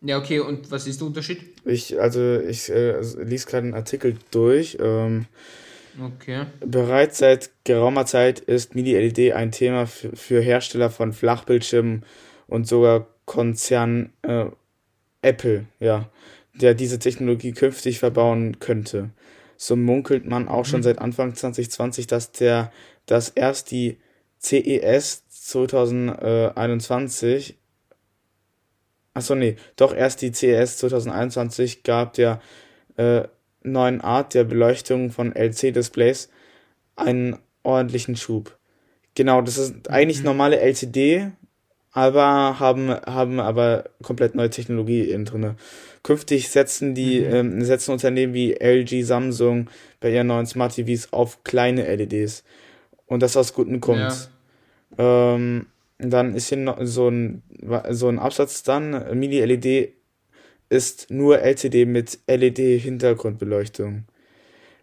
Ja, 0.00 0.18
okay, 0.18 0.40
und 0.40 0.70
was 0.70 0.86
ist 0.86 1.00
der 1.00 1.06
Unterschied? 1.06 1.40
Ich, 1.64 1.98
also 1.98 2.38
ich 2.38 2.70
äh, 2.70 3.00
lese 3.22 3.46
gerade 3.46 3.64
einen 3.64 3.74
Artikel 3.74 4.16
durch. 4.30 4.76
Ähm, 4.80 5.26
okay. 6.02 6.44
Bereits 6.60 7.18
seit 7.18 7.50
geraumer 7.64 8.04
Zeit 8.04 8.40
ist 8.40 8.74
Mini-LED 8.74 9.32
ein 9.32 9.50
Thema 9.50 9.86
für, 9.86 10.14
für 10.14 10.40
Hersteller 10.40 10.90
von 10.90 11.14
Flachbildschirmen 11.14 12.04
und 12.46 12.66
sogar 12.66 13.06
Konzern 13.26 14.12
äh, 14.22 14.46
Apple, 15.22 15.66
ja, 15.80 16.08
der 16.54 16.74
diese 16.74 16.98
Technologie 16.98 17.52
künftig 17.52 17.98
verbauen 17.98 18.58
könnte. 18.60 19.10
so 19.56 19.76
munkelt 19.76 20.26
man 20.26 20.48
auch 20.48 20.64
schon 20.66 20.80
Mhm. 20.80 20.84
seit 20.84 20.98
Anfang 20.98 21.32
2020, 21.34 22.06
dass 22.08 22.32
der, 22.32 22.70
dass 23.06 23.28
erst 23.30 23.70
die 23.70 23.98
CES 24.40 25.22
2021, 25.28 27.56
achso 29.14 29.34
nee, 29.34 29.56
doch 29.76 29.94
erst 29.94 30.22
die 30.22 30.32
CES 30.32 30.78
2021 30.78 31.82
gab 31.84 32.14
der 32.14 32.40
äh, 32.96 33.22
neuen 33.62 34.00
Art 34.00 34.34
der 34.34 34.44
Beleuchtung 34.44 35.10
von 35.10 35.34
LC-Displays 35.34 36.28
einen 36.96 37.38
ordentlichen 37.62 38.16
Schub. 38.16 38.58
Genau, 39.14 39.40
das 39.40 39.56
ist 39.56 39.88
eigentlich 39.88 40.18
Mhm. 40.18 40.24
normale 40.26 40.58
LCD, 40.60 41.30
aber 41.94 42.58
haben, 42.58 42.90
haben 42.90 43.38
aber 43.40 43.84
komplett 44.02 44.34
neue 44.34 44.50
Technologie 44.50 45.02
innen 45.02 45.24
drinne. 45.24 45.54
Künftig 46.02 46.48
setzen 46.50 46.94
die, 46.94 47.20
Mhm. 47.20 47.34
ähm, 47.34 47.64
setzen 47.64 47.92
Unternehmen 47.92 48.34
wie 48.34 48.52
LG, 48.60 49.02
Samsung 49.04 49.70
bei 50.00 50.10
ihren 50.12 50.26
neuen 50.26 50.44
Smart 50.46 50.74
TVs 50.74 51.12
auf 51.12 51.44
kleine 51.44 51.86
LEDs. 51.86 52.44
Und 53.06 53.22
das 53.22 53.36
aus 53.36 53.54
gutem 53.54 53.80
Grund. 53.80 54.00
Ähm, 54.98 55.66
dann 55.98 56.34
ist 56.34 56.48
hier 56.48 56.58
noch 56.58 56.78
so 56.82 57.08
ein, 57.08 57.42
so 57.90 58.08
ein 58.08 58.18
Absatz 58.18 58.64
dann. 58.64 58.90
Mini-LED 59.18 59.92
ist 60.68 61.10
nur 61.10 61.38
LCD 61.40 61.84
mit 61.86 62.18
LED-Hintergrundbeleuchtung. 62.26 64.04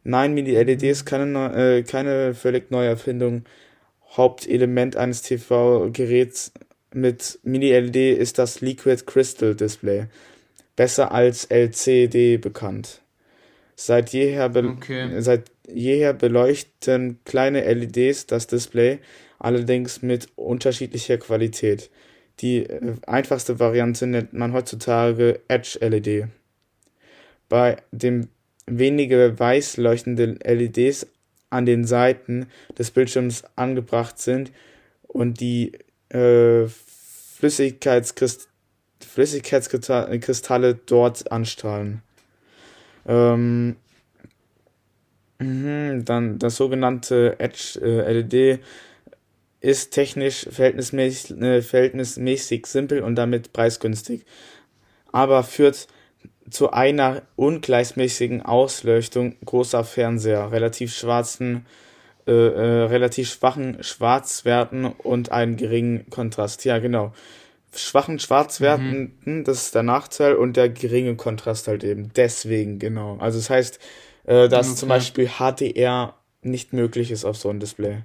Nein, 0.03 0.33
Mini-LED 0.33 0.83
ist 0.83 1.05
keine, 1.05 1.25
neu- 1.25 1.53
äh, 1.77 1.83
keine 1.83 2.33
völlig 2.33 2.71
neue 2.71 2.87
Erfindung. 2.87 3.43
Hauptelement 4.15 4.95
eines 4.95 5.21
TV-Geräts 5.21 6.53
mit 6.93 7.39
Mini-LED 7.43 8.17
ist 8.17 8.37
das 8.37 8.61
Liquid 8.61 9.03
Crystal 9.05 9.55
Display. 9.55 10.07
Besser 10.75 11.11
als 11.11 11.45
LCD 11.45 12.37
bekannt. 12.37 13.01
Seit 13.75 14.11
jeher, 14.11 14.49
be 14.49 14.67
Okay. 14.67 15.21
seit 15.21 15.51
jeher 15.67 16.13
beleuchten 16.13 17.19
kleine 17.25 17.61
LEDs 17.73 18.27
das 18.27 18.47
Display, 18.47 18.99
allerdings 19.39 20.01
mit 20.01 20.27
unterschiedlicher 20.35 21.17
Qualität. 21.17 21.89
Die 22.39 22.65
äh, 22.65 22.95
einfachste 23.07 23.59
Variante 23.59 24.07
nennt 24.07 24.33
man 24.33 24.53
heutzutage 24.53 25.39
Edge 25.47 25.77
LED. 25.81 26.27
Bei 27.49 27.77
dem 27.91 28.27
wenige 28.65 29.39
weiß 29.39 29.77
leuchtende 29.77 30.37
LEDs 30.43 31.07
an 31.49 31.65
den 31.65 31.85
Seiten 31.85 32.47
des 32.77 32.91
Bildschirms 32.91 33.43
angebracht 33.55 34.19
sind 34.19 34.51
und 35.03 35.39
die 35.39 35.73
äh, 36.13 36.67
Flüssigkeitskrist 36.67 38.49
Flüssigkeitskristalle 39.05 40.75
dort 40.85 41.31
anstrahlen. 41.31 42.01
Ähm, 43.07 43.75
mhm, 45.39 46.05
dann 46.05 46.39
das 46.39 46.55
sogenannte 46.55 47.39
Edge 47.39 47.79
äh, 47.81 48.13
LED 48.13 48.59
ist 49.59 49.91
technisch 49.91 50.47
verhältnismäßig, 50.49 51.41
äh, 51.41 51.61
verhältnismäßig 51.61 52.65
simpel 52.67 53.01
und 53.01 53.15
damit 53.15 53.53
preisgünstig, 53.53 54.25
aber 55.11 55.43
führt 55.43 55.87
zu 56.49 56.71
einer 56.71 57.21
ungleichmäßigen 57.35 58.41
Ausleuchtung 58.41 59.35
großer 59.45 59.83
Fernseher, 59.83 60.51
relativ 60.51 60.93
schwarzen, 60.93 61.65
äh, 62.27 62.31
äh, 62.31 62.83
relativ 62.85 63.29
schwachen 63.31 63.83
Schwarzwerten 63.83 64.85
und 64.85 65.31
einen 65.31 65.57
geringen 65.57 66.09
Kontrast. 66.09 66.65
Ja, 66.65 66.79
genau. 66.79 67.13
Schwachen 67.73 68.19
Schwarzwerten, 68.19 69.17
hm, 69.23 69.43
das 69.45 69.63
ist 69.63 69.75
der 69.75 69.83
Nachteil 69.83 70.35
und 70.35 70.57
der 70.57 70.69
geringe 70.69 71.15
Kontrast 71.15 71.67
halt 71.67 71.83
eben. 71.83 72.11
Deswegen, 72.15 72.79
genau. 72.79 73.17
Also 73.19 73.39
das 73.39 73.49
heißt, 73.49 73.79
äh, 74.25 74.49
dass 74.49 74.69
Okay. 74.71 74.77
zum 74.79 74.89
Beispiel 74.89 75.27
HDR 75.39 76.15
nicht 76.41 76.73
möglich 76.73 77.11
ist 77.11 77.23
auf 77.23 77.37
so 77.37 77.49
einem 77.49 77.59
Display. 77.59 78.03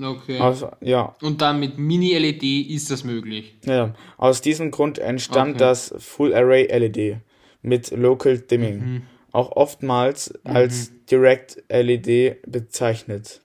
Okay. 0.00 0.38
Also, 0.38 0.70
ja, 0.80 1.16
Und 1.22 1.40
dann 1.40 1.58
mit 1.58 1.78
Mini-LED 1.78 2.70
ist 2.70 2.90
das 2.90 3.02
möglich. 3.04 3.54
Ja, 3.64 3.94
aus 4.16 4.40
diesem 4.40 4.70
Grund 4.70 4.98
entstand 4.98 5.56
Okay. 5.56 5.58
das 5.58 5.92
Full 5.98 6.34
Array 6.34 6.66
LED 6.66 7.16
mit 7.62 7.90
Local 7.90 8.38
Dimming, 8.38 8.78
Mhm. 8.78 9.02
Auch 9.32 9.52
oftmals 9.52 10.32
als 10.44 10.92
Direct 11.10 11.62
LED 11.68 12.36
bezeichnet. 12.46 13.40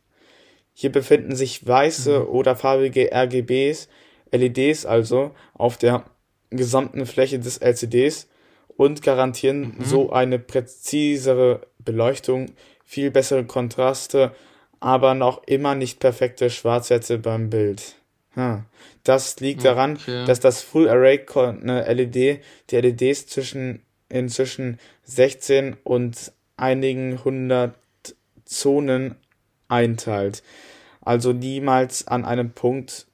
Hier 0.74 0.92
befinden 0.92 1.36
sich 1.36 1.66
weiße 1.68 2.22
Mhm. 2.22 2.28
oder 2.28 2.56
farbige 2.56 3.12
RGBs, 3.14 3.90
LEDs 4.32 4.86
also, 4.86 5.32
auf 5.54 5.78
der 5.78 6.06
gesamten 6.50 7.06
Fläche 7.06 7.40
des 7.40 7.58
LCDs 7.60 8.28
und 8.76 9.02
garantieren 9.04 9.76
Mhm. 9.78 9.86
so 9.86 10.12
eine 10.12 10.40
präzisere 10.40 11.68
Beleuchtung, 11.80 12.48
viel 12.84 13.12
bessere 13.12 13.46
Kontraste, 13.46 14.34
aber 14.80 15.14
noch 15.14 15.44
immer 15.46 15.76
nicht 15.76 16.00
perfekte 16.00 16.50
Schwarzwerte 16.50 17.18
beim 17.18 17.50
Bild. 17.50 17.96
Hm. 18.34 18.66
Das 19.04 19.40
liegt 19.40 19.64
daran, 19.64 19.96
Okay. 19.98 20.26
dass 20.26 20.40
das 20.40 20.62
Full 20.62 20.90
Array 20.90 21.18
äh, 21.36 21.94
LED 21.94 22.42
die 22.70 22.76
LEDs 22.76 23.28
zwischen 23.28 23.84
inzwischen 24.14 24.80
16 25.04 25.76
und 25.84 26.32
einigen 26.58 27.24
hundert 27.24 27.76
Zonen 28.46 29.16
einteilt. 29.68 30.44
Also 31.02 31.34
niemals 31.34 32.08
an 32.08 32.24
einem 32.26 32.52
Punkt 32.52 33.08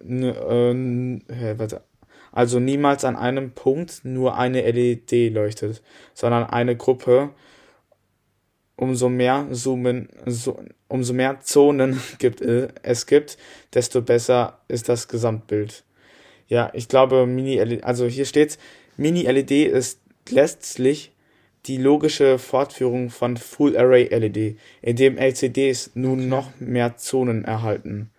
äh, 0.00 1.58
warte. 1.58 1.82
Also 2.30 2.60
niemals 2.60 3.04
an 3.04 3.16
einem 3.16 3.52
Punkt 3.52 4.04
nur 4.04 4.36
eine 4.36 4.60
LED 4.70 5.32
leuchtet, 5.32 5.82
sondern 6.14 6.44
eine 6.44 6.76
Gruppe. 6.76 7.30
Umso 8.76 9.08
mehr 9.08 9.48
Zoomen, 9.50 10.08
so, 10.26 10.62
umso 10.86 11.12
mehr 11.12 11.40
Zonen 11.40 12.00
gibt, 12.18 12.40
äh, 12.40 12.68
es 12.82 13.06
gibt, 13.06 13.38
desto 13.74 14.02
besser 14.02 14.60
ist 14.68 14.88
das 14.88 15.08
Gesamtbild. 15.08 15.84
Ja, 16.46 16.70
ich 16.74 16.88
glaube, 16.88 17.26
Mini-LED, 17.26 17.82
also 17.82 18.06
hier 18.06 18.24
steht, 18.24 18.56
Mini-LED 18.96 19.50
ist 19.50 20.00
letztlich 20.30 21.12
die 21.66 21.76
logische 21.76 22.38
Fortführung 22.38 23.10
von 23.10 23.36
Full 23.36 23.76
Array 23.76 24.04
LED, 24.04 24.58
in 24.80 24.96
dem 24.96 25.18
LCDs 25.18 25.92
nun 25.94 26.28
noch 26.28 26.50
mehr 26.60 26.96
Zonen 26.96 27.44
erhalten 27.44 28.10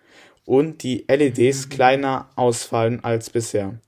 und 0.44 0.82
die 0.82 1.04
LEDs 1.08 1.68
kleiner 1.68 2.28
ausfallen 2.36 3.04
als 3.04 3.30
bisher. 3.30 3.78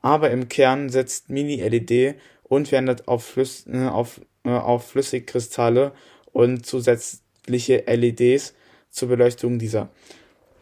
Aber 0.00 0.30
im 0.30 0.48
Kern 0.48 0.90
setzt 0.90 1.28
Mini-LED 1.28 2.16
und 2.44 2.70
wendet 2.70 3.08
auf, 3.08 3.24
Flüss, 3.24 3.66
äh, 3.66 3.86
auf, 3.86 4.20
äh, 4.44 4.50
auf 4.50 4.88
Flüssigkristalle 4.90 5.92
und 6.32 6.64
zusätzliche 6.64 7.84
LEDs 7.86 8.54
zur 8.90 9.08
Beleuchtung 9.08 9.58
dieser. 9.58 9.88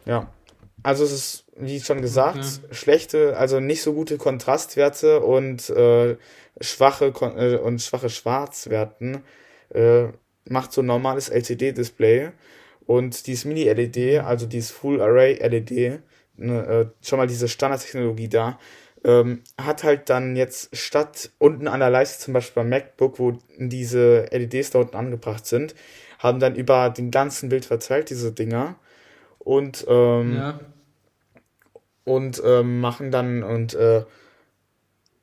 Ja, 0.05 0.31
also 0.83 1.03
es 1.03 1.11
ist, 1.11 1.45
wie 1.55 1.79
schon 1.79 2.01
gesagt, 2.01 2.37
Okay. 2.37 2.73
schlechte, 2.75 3.37
also 3.37 3.59
nicht 3.59 3.81
so 3.81 3.93
gute 3.93 4.17
Kontrastwerte 4.17 5.21
und 5.21 5.69
äh, 5.69 6.17
schwache 6.61 7.11
Kon 7.11 7.37
äh, 7.37 7.57
und 7.57 7.81
schwache 7.81 8.09
Schwarzwerten 8.09 9.23
äh, 9.73 10.05
macht 10.45 10.71
so 10.71 10.81
ein 10.81 10.85
normales 10.85 11.29
LCD-Display 11.29 12.31
und 12.85 13.27
dieses 13.27 13.45
Mini-LED, 13.45 14.19
also 14.23 14.45
dieses 14.45 14.71
Full 14.71 15.01
Array 15.01 15.33
LED, 15.35 15.99
ne, 16.37 16.65
äh, 16.65 17.05
schon 17.05 17.17
mal 17.17 17.27
diese 17.27 17.47
Standardtechnologie 17.49 18.29
da, 18.29 18.57
ähm, 19.03 19.43
hat 19.59 19.83
halt 19.83 20.09
dann 20.09 20.35
jetzt 20.35 20.75
statt 20.75 21.31
unten 21.37 21.67
an 21.67 21.81
der 21.81 21.89
Leiste, 21.89 22.23
zum 22.23 22.33
Beispiel 22.33 22.63
beim 22.63 22.69
MacBook, 22.69 23.19
wo 23.19 23.37
diese 23.57 24.25
LEDs 24.31 24.71
da 24.71 24.79
unten 24.79 24.95
angebracht 24.95 25.45
sind, 25.45 25.75
haben 26.19 26.39
dann 26.39 26.55
über 26.55 26.89
den 26.89 27.11
ganzen 27.11 27.49
Bild 27.49 27.65
verteilt, 27.65 28.09
diese 28.09 28.31
Dinger. 28.31 28.75
Und, 29.47 29.85
ähm, 29.87 30.35
Ja. 30.35 30.59
und 32.03 32.41
ähm, 32.43 32.81
machen 32.81 33.11
dann 33.11 33.43
und 33.43 33.73
äh, 33.75 34.03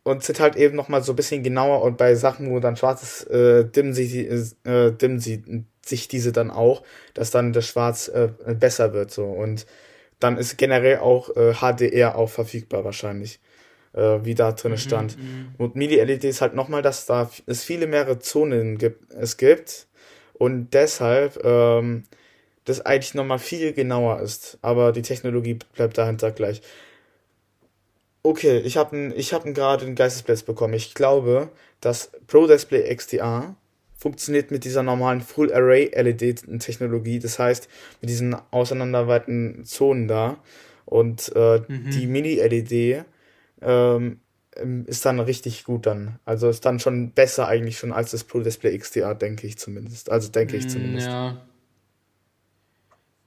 und 0.02 0.22
sind 0.22 0.38
halt 0.40 0.56
eben 0.56 0.76
noch 0.76 0.88
mal 0.88 1.02
so 1.02 1.12
ein 1.12 1.16
bisschen 1.16 1.42
genauer 1.42 1.82
und 1.82 1.96
bei 1.96 2.14
Sachen, 2.14 2.50
wo 2.50 2.60
dann 2.60 2.76
schwarz 2.76 3.02
ist, 3.02 3.30
äh, 3.30 3.64
dimmen 3.64 3.94
die, 3.94 4.26
äh, 4.64 4.92
dimmen 4.92 5.18
sie 5.18 5.64
sich 5.84 6.08
diese 6.08 6.30
dann 6.32 6.50
auch, 6.50 6.82
dass 7.14 7.30
dann 7.30 7.52
das 7.52 7.66
Schwarz 7.66 8.08
äh, 8.08 8.28
besser 8.54 8.92
wird 8.94 9.10
so 9.10 9.24
und 9.24 9.66
dann 10.20 10.38
ist 10.38 10.56
generell 10.56 10.98
auch 10.98 11.34
äh, 11.36 11.54
HDR 11.54 12.16
auch 12.16 12.30
verfügbar 12.30 12.84
wahrscheinlich, 12.84 13.40
äh, 13.92 14.20
wie 14.22 14.34
da 14.34 14.52
drin 14.52 14.78
stand. 14.78 15.16
Und 15.58 15.76
Mini-LED 15.76 16.24
ist 16.24 16.40
halt 16.40 16.54
nochmal, 16.54 16.82
dass 16.82 17.04
da 17.06 17.30
es 17.46 17.62
viele 17.64 17.86
mehrere 17.86 18.18
Zonen 18.18 18.78
gibt, 18.78 19.12
es 19.12 19.36
gibt 19.36 19.86
und 20.34 20.72
deshalb 20.72 21.42
ähm, 21.44 22.04
das 22.64 22.80
eigentlich 22.80 23.14
nochmal 23.14 23.38
viel 23.38 23.72
genauer 23.72 24.20
ist, 24.20 24.58
aber 24.62 24.92
die 24.92 25.02
Technologie 25.02 25.58
bleibt 25.74 25.98
dahinter 25.98 26.30
gleich. 26.30 26.62
Okay, 28.22 28.58
ich 28.60 28.76
habe 28.78 29.12
ich 29.16 29.34
hab 29.34 29.44
gerade 29.44 29.84
einen 29.84 29.94
Geistesblitz 29.96 30.42
bekommen. 30.42 30.72
Ich 30.74 30.94
glaube, 30.94 31.50
dass 31.80 32.10
Pro 32.26 32.46
Display 32.46 32.94
XDR 32.94 33.54
funktioniert 33.98 34.50
mit 34.50 34.64
dieser 34.64 34.82
normalen 34.82 35.20
Full 35.20 35.52
Array 35.52 35.90
LED 35.94 36.60
Technologie, 36.60 37.18
das 37.18 37.38
heißt 37.38 37.68
mit 38.00 38.10
diesen 38.10 38.34
auseinanderweiten 38.50 39.64
Zonen 39.64 40.08
da 40.08 40.38
und 40.86 41.34
äh, 41.36 41.60
die 41.68 42.06
Mini 42.06 42.34
LED 42.36 43.04
ähm, 43.62 44.20
ähm, 44.56 44.84
ist 44.86 45.04
dann 45.04 45.20
richtig 45.20 45.64
gut 45.64 45.86
dann. 45.86 46.18
Also 46.24 46.48
ist 46.48 46.64
dann 46.64 46.80
schon 46.80 47.10
besser 47.10 47.48
eigentlich 47.48 47.78
schon 47.78 47.92
als 47.92 48.10
das 48.10 48.24
Pro 48.24 48.40
Display 48.40 48.76
XDR, 48.78 49.14
denke 49.14 49.46
ich 49.46 49.58
zumindest. 49.58 50.10
Also 50.10 50.30
denke 50.30 50.56
ich 50.56 50.66
Mm, 50.66 50.68
zumindest. 50.68 51.08
Ja. 51.08 51.36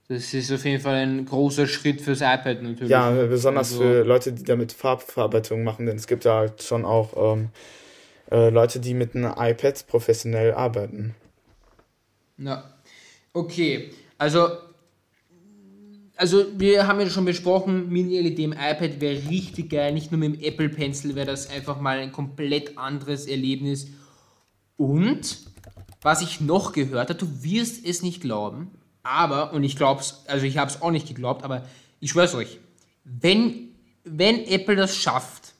Das 0.08 0.32
ist 0.32 0.50
auf 0.50 0.64
jeden 0.64 0.80
Fall 0.80 0.94
ein 0.94 1.26
großer 1.26 1.66
Schritt 1.66 2.00
fürs 2.00 2.22
iPad 2.22 2.62
natürlich. 2.62 2.88
Ja, 2.88 3.10
besonders 3.10 3.72
Also- 3.72 3.82
für 3.82 4.04
Leute, 4.04 4.32
die 4.32 4.42
damit 4.42 4.72
Farbverarbeitung 4.72 5.62
machen, 5.64 5.84
denn 5.84 5.96
es 5.96 6.06
gibt 6.06 6.24
ja 6.24 6.36
halt 6.36 6.62
schon 6.62 6.86
auch 6.86 7.34
ähm, 7.34 7.50
äh, 8.30 8.48
Leute, 8.48 8.80
die 8.80 8.94
mit 8.94 9.14
einem 9.14 9.34
iPad 9.36 9.86
professionell 9.86 10.54
arbeiten. 10.54 11.14
Ja. 12.38 12.64
Okay, 13.34 13.90
also, 14.16 14.48
also 16.16 16.46
wir 16.56 16.86
haben 16.86 17.00
ja 17.00 17.10
schon 17.10 17.26
besprochen, 17.26 17.90
Mini-LED 17.90 18.38
im 18.38 18.52
iPad 18.52 19.00
wäre 19.02 19.28
richtig 19.28 19.70
geil. 19.70 19.92
Nicht 19.92 20.10
nur 20.10 20.18
mit 20.18 20.34
dem 20.34 20.40
Apple 20.42 20.70
Pencil 20.70 21.14
wäre 21.16 21.26
das 21.26 21.50
einfach 21.50 21.80
mal 21.80 21.98
ein 21.98 22.12
komplett 22.12 22.78
anderes 22.78 23.26
Erlebnis. 23.26 23.88
Und 24.78 25.40
was 26.00 26.22
ich 26.22 26.40
noch 26.40 26.72
gehört 26.72 27.10
habe, 27.10 27.18
du 27.18 27.42
wirst 27.42 27.84
es 27.84 28.02
nicht 28.02 28.22
glauben, 28.22 28.70
aber, 29.02 29.52
und 29.52 29.64
ich 29.64 29.76
glaube 29.76 30.00
es, 30.00 30.24
also 30.26 30.44
ich 30.44 30.58
habe 30.58 30.70
es 30.70 30.82
auch 30.82 30.90
nicht 30.90 31.08
geglaubt, 31.08 31.42
aber 31.44 31.64
ich 32.00 32.10
schwör's 32.10 32.34
euch, 32.34 32.58
wenn, 33.04 33.70
wenn 34.04 34.44
Apple 34.46 34.76
das 34.76 34.96
schafft, 34.96 35.54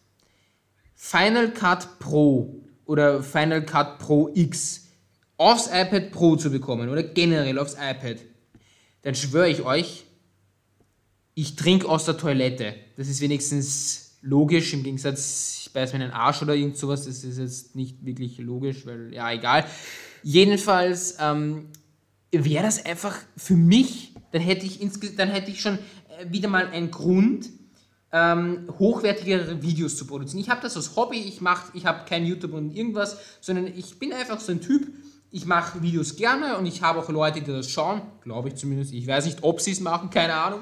Final 0.94 1.52
Cut 1.52 1.98
Pro 1.98 2.62
oder 2.84 3.22
Final 3.22 3.64
Cut 3.64 3.98
Pro 3.98 4.30
X 4.34 4.86
aufs 5.36 5.68
iPad 5.68 6.10
Pro 6.10 6.36
zu 6.36 6.50
bekommen 6.50 6.88
oder 6.88 7.02
generell 7.02 7.58
aufs 7.58 7.74
iPad, 7.74 8.18
dann 9.02 9.14
schwöre 9.14 9.48
ich 9.48 9.62
euch, 9.62 10.04
ich 11.34 11.54
trinke 11.54 11.88
aus 11.88 12.04
der 12.04 12.16
Toilette. 12.16 12.74
Das 12.96 13.08
ist 13.08 13.20
wenigstens 13.20 14.18
logisch, 14.22 14.72
im 14.72 14.82
Gegensatz, 14.82 15.62
ich 15.62 15.72
beiß 15.72 15.92
mir 15.92 16.00
in 16.00 16.10
den 16.10 16.10
Arsch 16.10 16.42
oder 16.42 16.54
irgend 16.54 16.76
sowas, 16.76 17.06
das 17.06 17.22
ist 17.22 17.38
jetzt 17.38 17.76
nicht 17.76 18.04
wirklich 18.04 18.38
logisch, 18.38 18.84
weil, 18.86 19.14
ja, 19.14 19.30
egal. 19.32 19.64
Jedenfalls 20.24 21.16
ähm, 21.20 21.68
wäre 22.32 22.64
das 22.64 22.84
einfach 22.84 23.16
für 23.36 23.56
mich, 23.56 24.14
dann 24.32 24.42
hätte 24.42 24.66
ich, 24.66 24.80
dann 25.16 25.28
hätte 25.28 25.50
ich 25.50 25.60
schon 25.60 25.74
äh, 25.74 26.30
wieder 26.30 26.48
mal 26.48 26.66
einen 26.68 26.90
Grund, 26.90 27.50
ähm, 28.12 28.68
hochwertigere 28.78 29.62
Videos 29.62 29.96
zu 29.96 30.06
produzieren. 30.06 30.40
Ich 30.40 30.48
habe 30.48 30.62
das 30.62 30.76
als 30.76 30.96
Hobby, 30.96 31.18
ich 31.18 31.40
mache, 31.40 31.70
ich 31.74 31.84
habe 31.84 32.08
kein 32.08 32.24
YouTube 32.24 32.54
und 32.54 32.74
irgendwas, 32.74 33.18
sondern 33.40 33.66
ich 33.66 33.98
bin 33.98 34.12
einfach 34.12 34.40
so 34.40 34.52
ein 34.52 34.60
Typ, 34.60 34.88
ich 35.30 35.44
mache 35.44 35.82
Videos 35.82 36.16
gerne 36.16 36.56
und 36.56 36.64
ich 36.64 36.80
habe 36.80 37.00
auch 37.00 37.08
Leute, 37.10 37.42
die 37.42 37.52
das 37.52 37.70
schauen, 37.70 38.00
glaube 38.22 38.48
ich 38.48 38.54
zumindest. 38.54 38.94
Ich 38.94 39.06
weiß 39.06 39.26
nicht, 39.26 39.42
ob 39.42 39.60
sie 39.60 39.72
es 39.72 39.80
machen, 39.80 40.08
keine 40.08 40.32
Ahnung. 40.34 40.60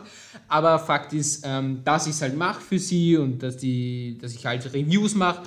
Aber 0.49 0.81
Fakt 0.81 1.13
ist, 1.13 1.45
ähm, 1.47 1.83
dass 1.85 2.07
ich 2.07 2.15
es 2.15 2.23
halt 2.23 2.37
mache 2.37 2.61
für 2.61 2.79
sie 2.81 3.17
und 3.17 3.43
dass, 3.43 3.57
die, 3.59 4.19
dass 4.21 4.35
ich 4.35 4.45
halt 4.45 4.65
Reviews 4.75 5.15
mache, 5.15 5.43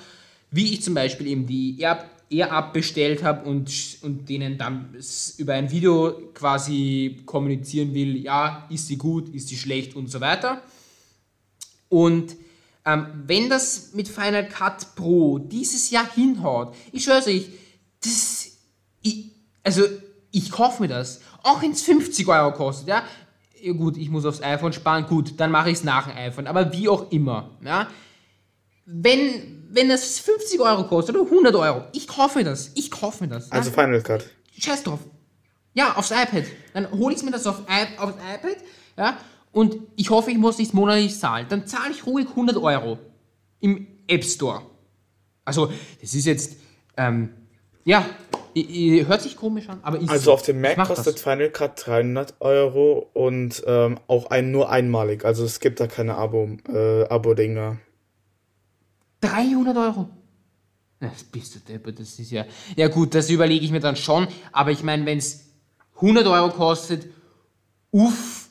wie 0.51 0.73
ich 0.73 0.81
zum 0.81 0.93
Beispiel 0.93 1.27
eben 1.27 1.45
die 1.45 1.79
Air, 1.81 2.05
Air 2.29 2.51
Up 2.51 2.73
bestellt 2.73 3.23
habe 3.23 3.49
und, 3.49 3.71
und 4.01 4.29
denen 4.29 4.57
dann 4.57 4.95
über 5.37 5.53
ein 5.53 5.71
Video 5.71 6.11
quasi 6.33 7.21
kommunizieren 7.25 7.93
will, 7.93 8.17
ja, 8.17 8.67
ist 8.69 8.87
sie 8.87 8.97
gut, 8.97 9.33
ist 9.33 9.47
sie 9.47 9.57
schlecht 9.57 9.95
und 9.95 10.11
so 10.11 10.21
weiter. 10.21 10.61
Und 11.89 12.35
ähm, 12.85 13.07
wenn 13.25 13.49
das 13.49 13.93
mit 13.93 14.07
Final 14.07 14.47
Cut 14.47 14.95
Pro 14.95 15.39
dieses 15.39 15.89
Jahr 15.89 16.07
hinhaut, 16.13 16.75
ich 16.91 17.03
schwöre 17.03 17.25
euch, 17.25 17.49
das, 18.01 18.51
ich, 19.01 19.31
also 19.63 19.83
ich 20.31 20.51
kaufe 20.51 20.83
mir 20.83 20.87
das, 20.87 21.21
auch 21.43 21.61
wenn 21.61 21.71
es 21.71 21.81
50 21.81 22.27
Euro 22.27 22.53
kostet, 22.53 22.87
ja. 22.87 23.03
ja. 23.61 23.73
Gut, 23.73 23.97
ich 23.97 24.09
muss 24.09 24.25
aufs 24.25 24.41
iPhone 24.41 24.73
sparen, 24.73 25.05
gut, 25.05 25.33
dann 25.37 25.51
mache 25.51 25.69
ich 25.69 25.79
es 25.79 25.83
nach 25.83 26.07
dem 26.07 26.15
iPhone, 26.15 26.47
aber 26.47 26.71
wie 26.73 26.87
auch 26.87 27.11
immer, 27.11 27.57
ja. 27.63 27.87
Wenn, 28.85 29.58
wenn 29.71 29.89
das 29.89 30.19
50 30.19 30.59
Euro 30.59 30.83
kostet 30.85 31.15
oder 31.15 31.25
100 31.29 31.55
Euro, 31.55 31.83
ich 31.93 32.07
kaufe 32.07 32.39
mir 32.39 32.45
das, 32.45 32.71
ich 32.75 32.89
kaufe 32.91 33.23
mir 33.23 33.29
das. 33.29 33.51
Also 33.51 33.71
Final 33.71 34.01
Cut. 34.01 34.25
Scheiß 34.57 34.83
drauf. 34.83 34.99
Ja, 35.73 35.93
aufs 35.95 36.11
iPad. 36.11 36.43
Dann 36.73 36.91
hole 36.91 37.15
ich 37.15 37.23
mir 37.23 37.31
das 37.31 37.45
auf, 37.47 37.61
I 37.69 37.97
aufs 37.99 38.13
iPad, 38.15 38.57
ja, 38.97 39.17
und 39.51 39.77
ich 39.95 40.09
hoffe, 40.09 40.31
ich 40.31 40.37
muss 40.37 40.57
nicht 40.57 40.73
monatlich 40.73 41.17
zahlen. 41.17 41.45
Dann 41.49 41.65
zahle 41.67 41.91
ich 41.91 42.05
ruhig 42.05 42.27
100 42.29 42.57
Euro 42.57 42.97
im 43.61 43.87
App 44.07 44.23
Store. 44.23 44.63
Also, 45.45 45.71
das 46.01 46.13
ist 46.13 46.25
jetzt, 46.25 46.57
ähm, 46.97 47.29
ja, 47.85 48.05
hört 48.55 49.21
sich 49.21 49.35
komisch 49.35 49.69
an, 49.69 49.79
aber 49.83 49.99
ist 49.99 50.09
Also 50.09 50.25
so. 50.25 50.33
auf 50.33 50.41
dem 50.41 50.63
Ich 50.63 50.75
Mac 50.77 50.87
kostet 50.87 51.15
das. 51.15 51.21
Final 51.21 51.49
Cut 51.49 51.85
300 51.85 52.35
Euro 52.39 53.09
und 53.13 53.63
ähm, 53.65 53.99
auch 54.07 54.27
ein, 54.31 54.51
nur 54.51 54.69
einmalig. 54.69 55.23
Also 55.25 55.45
es 55.45 55.59
gibt 55.59 55.79
da 55.79 55.87
keine 55.87 56.15
Abo, 56.15 56.49
äh, 56.67 57.05
Abo-Dinger. 57.05 57.77
300 59.21 59.75
Euro. 59.77 60.09
Das 60.99 61.23
bist 61.23 61.55
du 61.55 61.59
deppert, 61.59 61.99
das 61.99 62.19
ist 62.19 62.31
ja. 62.31 62.45
Ja, 62.75 62.87
gut, 62.89 63.15
das 63.15 63.29
überlege 63.29 63.63
ich 63.63 63.71
mir 63.71 63.79
dann 63.79 63.95
schon, 63.95 64.27
aber 64.51 64.71
ich 64.71 64.83
meine, 64.83 65.05
wenn 65.05 65.17
es 65.17 65.45
100 65.95 66.27
Euro 66.27 66.49
kostet, 66.49 67.07
uff, 67.91 68.49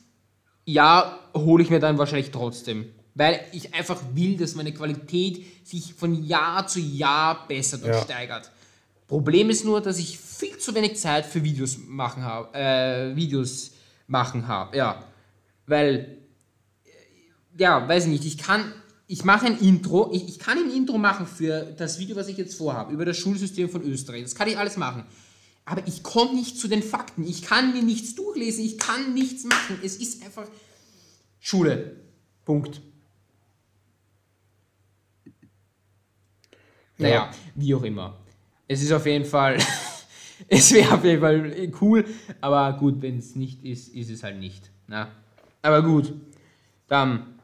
ja, 0.65 1.19
hole 1.35 1.63
ich 1.63 1.69
mir 1.69 1.79
dann 1.79 1.97
wahrscheinlich 1.97 2.31
trotzdem. 2.31 2.87
Weil 3.13 3.41
ich 3.51 3.73
einfach 3.73 4.01
will, 4.13 4.37
dass 4.37 4.55
meine 4.55 4.73
Qualität 4.73 5.67
sich 5.67 5.93
von 5.93 6.23
Jahr 6.23 6.65
zu 6.67 6.79
Jahr 6.79 7.47
bessert 7.47 7.83
und 7.83 7.89
Ja. 7.89 8.01
steigert. 8.01 8.51
Problem 9.07 9.49
ist 9.49 9.65
nur, 9.65 9.81
dass 9.81 9.97
ich 9.97 10.17
viel 10.19 10.57
zu 10.57 10.73
wenig 10.75 10.95
Zeit 10.97 11.25
für 11.25 11.43
Videos 11.43 11.77
machen 11.87 12.23
habe, 12.23 12.57
äh, 12.57 13.15
Videos 13.15 13.71
machen 14.07 14.47
habe, 14.47 14.77
ja. 14.77 15.03
Weil 15.65 16.17
ja, 17.57 17.87
weiß 17.87 18.05
ich 18.05 18.11
nicht, 18.11 18.25
ich 18.25 18.37
kann, 18.37 18.71
ich 19.11 19.25
mache 19.25 19.47
ein 19.47 19.57
Intro, 19.57 20.11
ich, 20.13 20.29
ich 20.29 20.37
kann 20.37 20.59
ein 20.59 20.69
Intro 20.69 20.99
machen 20.99 21.25
für 21.25 21.63
das 21.75 21.97
Video, 21.97 22.15
was 22.15 22.27
ich 22.27 22.37
jetzt 22.37 22.55
vorhabe, 22.55 22.93
über 22.93 23.05
das 23.05 23.17
Schulsystem 23.17 23.67
von 23.67 23.81
Österreich. 23.81 24.21
Das 24.21 24.35
kann 24.35 24.47
ich 24.47 24.55
alles 24.55 24.77
machen. 24.77 25.03
Aber 25.65 25.81
ich 25.87 26.03
komme 26.03 26.35
nicht 26.35 26.59
zu 26.59 26.67
den 26.67 26.83
Fakten. 26.83 27.27
Ich 27.27 27.41
kann 27.41 27.73
mir 27.73 27.81
nichts 27.81 28.13
durchlesen, 28.13 28.63
ich 28.63 28.77
kann 28.77 29.15
nichts 29.15 29.45
machen. 29.45 29.79
Es 29.83 29.95
ist 29.97 30.23
einfach 30.23 30.47
Schule. 31.39 31.95
Punkt. 32.45 32.81
Naja, 36.99 37.31
wie 37.55 37.73
auch 37.73 37.83
immer. 37.83 38.15
Es 38.67 38.83
ist 38.83 38.91
auf 38.91 39.07
jeden 39.07 39.25
Fall, 39.25 39.57
es 40.47 40.71
wäre 40.71 40.93
auf 40.93 41.03
jeden 41.03 41.21
Fall 41.21 41.71
cool, 41.81 42.05
aber 42.41 42.77
gut, 42.77 43.01
wenn 43.01 43.17
es 43.17 43.35
nicht 43.35 43.63
ist, 43.63 43.87
ist 43.89 44.11
es 44.11 44.21
halt 44.21 44.37
nicht. 44.37 44.69
Na? 44.85 45.11
Aber 45.63 45.81
gut, 45.81 46.13
dann, 46.87 47.38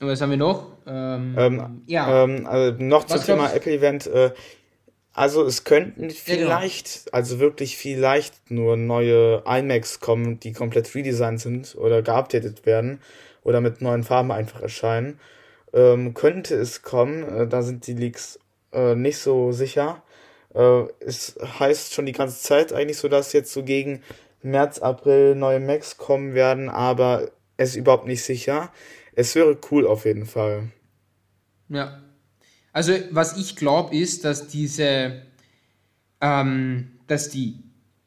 was 0.00 0.20
haben 0.20 0.30
wir 0.30 0.36
noch? 0.36 0.66
Ähm, 0.86 1.34
Ähm, 1.38 1.82
ja, 1.86 2.24
ähm, 2.24 2.46
also 2.46 2.82
noch 2.82 3.04
zum 3.04 3.18
Was 3.18 3.26
Thema 3.26 3.38
glaubst- 3.38 3.56
Apple 3.56 3.72
Event. 3.72 4.06
Äh, 4.06 4.30
also 5.12 5.44
es 5.44 5.64
könnten 5.64 6.02
genau. 6.08 6.14
vielleicht, 6.22 7.12
also 7.12 7.40
wirklich 7.40 7.76
vielleicht 7.76 8.50
nur 8.50 8.76
neue 8.76 9.42
iMacs 9.46 9.98
kommen, 9.98 10.38
die 10.38 10.52
komplett 10.52 10.94
redesigned 10.94 11.40
sind 11.40 11.74
oder 11.76 12.02
geupdatet 12.02 12.66
werden 12.66 13.00
oder 13.42 13.60
mit 13.60 13.80
neuen 13.82 14.04
Farben 14.04 14.30
einfach 14.30 14.62
erscheinen. 14.62 15.18
Ähm, 15.72 16.14
könnte 16.14 16.54
es 16.54 16.82
kommen, 16.82 17.24
äh, 17.24 17.46
da 17.48 17.62
sind 17.62 17.86
die 17.88 17.94
Leaks 17.94 18.38
äh, 18.72 18.94
nicht 18.94 19.18
so 19.18 19.50
sicher. 19.50 20.02
Äh, 20.54 20.82
es 21.00 21.36
heißt 21.58 21.92
schon 21.94 22.06
die 22.06 22.12
ganze 22.12 22.40
Zeit 22.40 22.72
eigentlich 22.72 22.98
so, 22.98 23.08
dass 23.08 23.32
jetzt 23.32 23.52
so 23.52 23.64
gegen 23.64 24.02
März, 24.42 24.78
April 24.78 25.34
neue 25.34 25.58
Macs 25.58 25.96
kommen 25.96 26.34
werden, 26.34 26.68
aber 26.68 27.28
es 27.56 27.70
ist 27.70 27.76
überhaupt 27.76 28.06
nicht 28.06 28.22
sicher. 28.22 28.70
Es 29.18 29.34
wäre 29.34 29.58
cool 29.72 29.84
auf 29.84 30.04
jeden 30.04 30.26
Fall. 30.26 30.70
Ja. 31.68 32.00
Also, 32.72 32.92
was 33.10 33.36
ich 33.36 33.56
glaube, 33.56 33.96
ist, 33.96 34.24
dass 34.24 34.46
diese, 34.46 35.22
ähm, 36.20 36.92
dass 37.08 37.28
die 37.28 37.64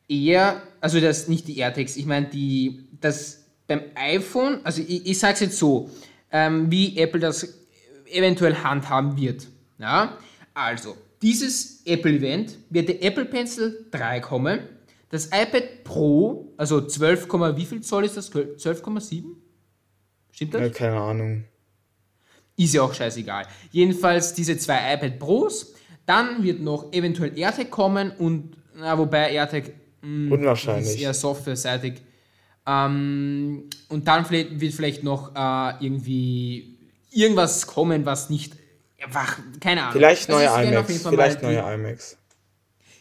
eher, 0.07 0.61
also 0.79 1.01
dass 1.01 1.27
nicht 1.27 1.49
die 1.49 1.57
AirTags, 1.57 1.97
ich 1.97 2.05
meine, 2.05 2.27
die, 2.27 2.87
dass 3.01 3.43
beim 3.67 3.81
iPhone, 3.95 4.61
also 4.63 4.81
ich, 4.81 5.05
ich 5.05 5.19
sage 5.19 5.33
es 5.33 5.39
jetzt 5.41 5.57
so, 5.57 5.89
ähm, 6.31 6.71
wie 6.71 6.97
Apple 6.97 7.19
das 7.19 7.57
eventuell 8.05 8.55
handhaben 8.55 9.17
wird. 9.17 9.49
Ja? 9.79 10.17
Also, 10.53 10.95
dieses 11.21 11.85
Apple-Event 11.85 12.57
wird 12.69 12.87
der 12.87 13.03
Apple 13.03 13.25
Pencil 13.25 13.85
3 13.91 14.21
kommen, 14.21 14.61
das 15.09 15.25
iPad 15.25 15.83
Pro, 15.83 16.53
also 16.55 16.79
12, 16.79 17.27
wie 17.57 17.65
viel 17.65 17.81
Zoll 17.81 18.05
ist 18.05 18.15
das? 18.15 18.31
12,7? 18.31 19.25
Stimmt 20.31 20.53
das? 20.53 20.61
Ja, 20.61 20.69
keine 20.69 20.99
Ahnung. 20.99 21.43
Ist 22.57 22.73
ja 22.73 22.81
auch 22.83 22.93
scheißegal. 22.93 23.45
Jedenfalls 23.71 24.33
diese 24.33 24.57
zwei 24.57 24.93
iPad 24.93 25.19
Pros. 25.19 25.73
Dann 26.05 26.43
wird 26.43 26.61
noch 26.61 26.91
eventuell 26.91 27.37
AirTag 27.37 27.69
kommen 27.69 28.11
und, 28.11 28.57
na, 28.75 28.97
wobei 28.97 29.31
AirTag 29.31 29.71
mh, 30.01 30.33
Unwahrscheinlich. 30.33 30.95
ist 30.95 30.99
eher 31.01 31.13
softwareseitig. 31.13 32.01
Ähm, 32.67 33.69
und 33.89 34.07
dann 34.07 34.29
wird 34.29 34.73
vielleicht 34.73 35.03
noch 35.03 35.35
äh, 35.35 35.83
irgendwie 35.85 36.77
irgendwas 37.11 37.67
kommen, 37.67 38.05
was 38.05 38.29
nicht 38.29 38.53
einfach, 39.01 39.39
keine 39.59 39.81
Ahnung. 39.81 39.93
Vielleicht 39.93 40.29
Also 40.29 40.57
neue 40.57 40.73
Fall 40.73 41.09
Vielleicht 41.09 41.41
neue 41.41 41.73
iMacs. 41.73 42.17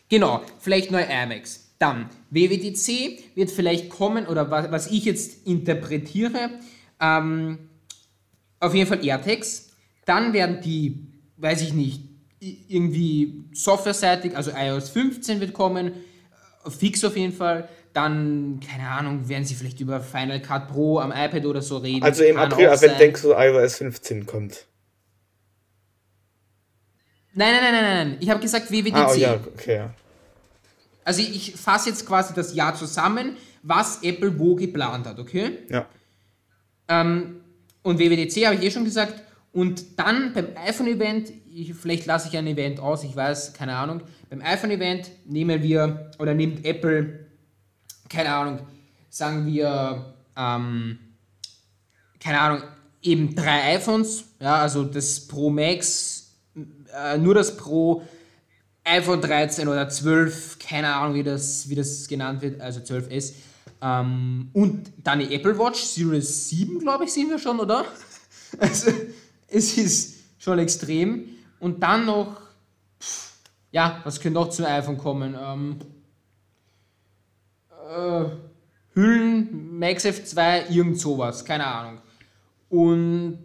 Genau, 0.09 0.43
vielleicht 0.59 0.91
neue 0.91 1.05
iMacs. 1.05 1.69
Dann, 1.79 2.11
WWDC 2.31 3.37
wird 3.37 3.51
vielleicht 3.51 3.89
kommen, 3.89 4.27
oder 4.27 4.51
was, 4.51 4.71
was 4.71 4.87
ich 4.89 5.05
jetzt 5.05 5.47
interpretiere, 5.47 6.51
ähm, 7.01 7.71
auf 8.59 8.75
jeden 8.75 8.89
Fall 8.89 9.05
AirTags. 9.05 9.71
Dann 10.05 10.33
werden 10.33 10.61
die 10.61 11.11
weiß 11.41 11.63
ich 11.63 11.73
nicht, 11.73 12.03
irgendwie 12.41 13.45
softwareseitig, 13.53 14.37
also 14.37 14.51
iOS 14.55 14.91
15 14.91 15.41
wird 15.41 15.53
kommen, 15.53 15.93
äh, 16.65 16.71
fix 16.71 17.05
auf 17.05 17.17
jeden 17.17 17.33
Fall. 17.33 17.69
Dann, 17.93 18.61
keine 18.61 18.89
Ahnung, 18.89 19.29
werden 19.29 19.45
sie 19.45 19.55
vielleicht 19.55 19.81
über 19.81 20.01
Final 20.01 20.41
Cut 20.41 20.69
Pro 20.69 21.01
am 21.01 21.11
iPad 21.11 21.45
oder 21.45 21.61
so 21.61 21.79
reden. 21.79 22.05
Also 22.05 22.23
im 22.23 22.37
April, 22.37 22.69
wenn 22.69 22.99
denkst 22.99 23.23
du, 23.23 23.33
iOS 23.33 23.77
15 23.77 24.27
kommt? 24.27 24.67
Nein, 27.33 27.53
nein, 27.53 27.73
nein, 27.73 27.83
nein, 27.83 28.09
nein. 28.09 28.17
Ich 28.21 28.31
habe 28.31 28.41
gesagt 28.41 28.71
WWDC. 28.71 28.95
Ah, 28.95 29.11
oh 29.11 29.15
ja, 29.15 29.35
okay, 29.35 29.77
ja. 29.77 29.95
Also 31.05 31.21
ich 31.23 31.57
fasse 31.57 31.91
jetzt 31.91 32.07
quasi 32.07 32.33
das 32.35 32.55
Jahr 32.55 32.75
zusammen, 32.75 33.37
was 33.63 34.03
Apple 34.03 34.39
wo 34.39 34.55
geplant 34.55 35.07
hat, 35.07 35.19
okay? 35.19 35.59
Ja. 35.69 35.87
Ähm, 36.91 37.37
und 37.83 37.99
WWDC 37.99 38.45
habe 38.45 38.57
ich 38.57 38.63
eh 38.63 38.71
schon 38.71 38.85
gesagt. 38.85 39.23
Und 39.53 39.99
dann 39.99 40.33
beim 40.33 40.49
iPhone-Event, 40.57 41.33
vielleicht 41.81 42.07
lasse 42.07 42.29
ich 42.29 42.37
ein 42.37 42.47
Event 42.47 42.79
aus, 42.79 43.03
ich 43.03 43.17
weiß, 43.17 43.55
keine 43.55 43.75
Ahnung. 43.75 44.03
Beim 44.29 44.43
iPhone-Event 44.43 45.11
nehmen 45.25 45.63
wir, 45.63 46.11
oder 46.19 46.35
nimmt 46.35 46.65
Apple, 46.65 47.27
keine 48.09 48.33
Ahnung, 48.33 48.61
sagen 49.09 49.47
wir, 49.47 50.15
ähm, 50.37 50.99
keine 52.23 52.41
Ahnung, 52.41 52.63
eben 53.03 53.35
drei 53.35 53.77
iPhones, 53.77 54.25
ja, 54.39 54.57
also 54.57 54.85
das 54.85 55.27
Pro 55.27 55.51
Max, 55.51 56.33
äh, 56.95 57.19
nur 57.19 57.35
das 57.35 57.57
Pro, 57.57 58.03
iPhone 58.85 59.21
13 59.21 59.69
oder 59.69 59.89
12, 59.89 60.59
keine 60.59 60.95
Ahnung, 60.95 61.15
wie 61.15 61.23
das, 61.23 61.69
wie 61.69 61.75
das 61.75 62.07
genannt 62.07 62.41
wird, 62.43 62.61
also 62.61 62.81
12S. 62.81 63.35
Ähm, 63.83 64.51
und 64.53 64.93
dann 65.03 65.21
die 65.21 65.35
Apple 65.35 65.59
Watch 65.59 65.83
Series 65.83 66.49
7, 66.49 66.79
glaube 66.81 67.05
ich, 67.05 67.13
sind 67.13 67.31
wir 67.31 67.39
schon, 67.39 67.61
oder? 67.61 67.85
Also, 68.59 68.91
es 69.47 69.79
ist 69.79 70.17
schon 70.39 70.59
extrem. 70.59 71.29
Und 71.61 71.81
dann 71.81 72.05
noch, 72.05 72.41
pff, 73.01 73.35
ja, 73.71 74.01
was 74.03 74.19
könnte 74.19 74.41
noch 74.41 74.51
zum 74.51 74.65
iPhone 74.65 74.99
kommen? 74.99 75.37
Ähm, 75.41 75.77
äh, 77.91 78.25
Hüllen, 78.95 79.79
MagSafe 79.79 80.25
2, 80.25 80.67
irgend 80.71 80.99
sowas, 80.99 81.45
keine 81.45 81.65
Ahnung. 81.65 82.01
Und 82.69 83.39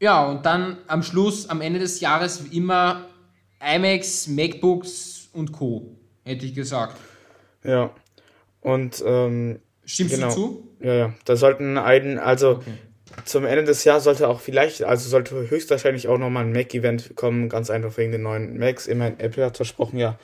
ja, 0.00 0.24
und 0.26 0.46
dann 0.46 0.78
am 0.86 1.02
Schluss, 1.02 1.48
am 1.48 1.60
Ende 1.60 1.78
des 1.78 2.00
Jahres, 2.00 2.44
wie 2.44 2.56
immer 2.56 3.06
iMacs, 3.60 4.26
MacBooks 4.28 5.28
und 5.34 5.52
Co. 5.52 5.96
Hätte 6.24 6.46
ich 6.46 6.54
gesagt. 6.54 6.96
Ja. 7.62 7.90
Und 8.60 9.02
ähm, 9.06 9.60
stimmst 9.84 10.14
genau. 10.14 10.28
du 10.28 10.34
zu? 10.34 10.68
Ja, 10.80 10.94
ja. 10.94 11.14
Da 11.24 11.36
sollten 11.36 11.78
einen, 11.78 12.18
also 12.18 12.56
okay. 12.56 12.72
zum 13.24 13.44
Ende 13.44 13.64
des 13.64 13.84
Jahres 13.84 14.04
sollte 14.04 14.28
auch 14.28 14.40
vielleicht, 14.40 14.82
also 14.82 15.08
sollte 15.08 15.50
höchstwahrscheinlich 15.50 16.08
auch 16.08 16.18
nochmal 16.18 16.44
ein 16.44 16.52
Mac-Event 16.52 17.16
kommen, 17.16 17.48
ganz 17.48 17.70
einfach 17.70 17.96
wegen 17.96 18.12
den 18.12 18.22
neuen 18.22 18.58
Macs. 18.58 18.86
Immerhin, 18.86 19.18
Apple 19.18 19.44
hat 19.44 19.56
versprochen, 19.56 19.98
ja, 19.98 20.18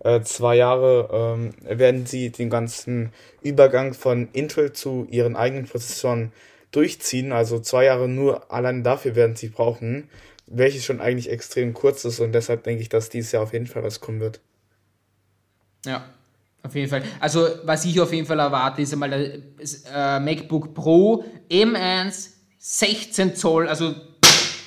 äh, 0.00 0.20
zwei 0.22 0.56
Jahre 0.56 1.08
ähm, 1.12 1.52
werden 1.62 2.06
sie 2.06 2.30
den 2.30 2.48
ganzen 2.48 3.12
Übergang 3.42 3.92
von 3.92 4.28
Intel 4.32 4.72
zu 4.72 5.06
ihren 5.10 5.36
eigenen 5.36 5.66
Prozessoren 5.66 6.32
durchziehen. 6.70 7.32
Also 7.32 7.58
zwei 7.58 7.84
Jahre 7.84 8.08
nur 8.08 8.50
allein 8.50 8.82
dafür 8.82 9.14
werden 9.14 9.36
sie 9.36 9.48
brauchen 9.48 10.08
welches 10.50 10.84
schon 10.84 11.00
eigentlich 11.00 11.30
extrem 11.30 11.72
kurz 11.72 12.04
ist 12.04 12.20
und 12.20 12.32
deshalb 12.32 12.64
denke 12.64 12.82
ich, 12.82 12.88
dass 12.88 13.08
dieses 13.08 13.32
Jahr 13.32 13.44
auf 13.44 13.52
jeden 13.52 13.68
Fall 13.68 13.82
was 13.82 14.00
kommen 14.00 14.20
wird. 14.20 14.40
Ja, 15.86 16.04
auf 16.62 16.74
jeden 16.74 16.88
Fall. 16.88 17.02
Also, 17.18 17.46
was 17.64 17.84
ich 17.84 18.00
auf 18.00 18.12
jeden 18.12 18.26
Fall 18.26 18.38
erwarte, 18.38 18.82
ist 18.82 18.92
einmal 18.92 19.42
das 19.58 19.84
äh, 19.92 20.20
MacBook 20.20 20.74
Pro 20.74 21.24
M1 21.50 22.30
16 22.58 23.34
Zoll, 23.34 23.68
also 23.68 23.94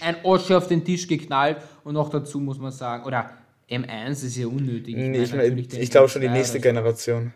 ein 0.01 0.15
Osche 0.23 0.57
auf 0.57 0.67
den 0.67 0.83
Tisch 0.83 1.07
geknallt 1.07 1.57
und 1.83 1.93
noch 1.93 2.09
dazu 2.09 2.39
muss 2.39 2.57
man 2.57 2.71
sagen, 2.71 3.05
oder 3.05 3.29
M1 3.69 4.11
ist 4.25 4.37
ja 4.37 4.47
unnötig. 4.47 4.95
Ich, 4.97 5.19
ich, 5.19 5.33
mein, 5.33 5.57
ich 5.57 5.91
glaube 5.91 6.09
schon 6.09 6.21
die 6.21 6.29
nächste 6.29 6.59
Generation. 6.59 7.33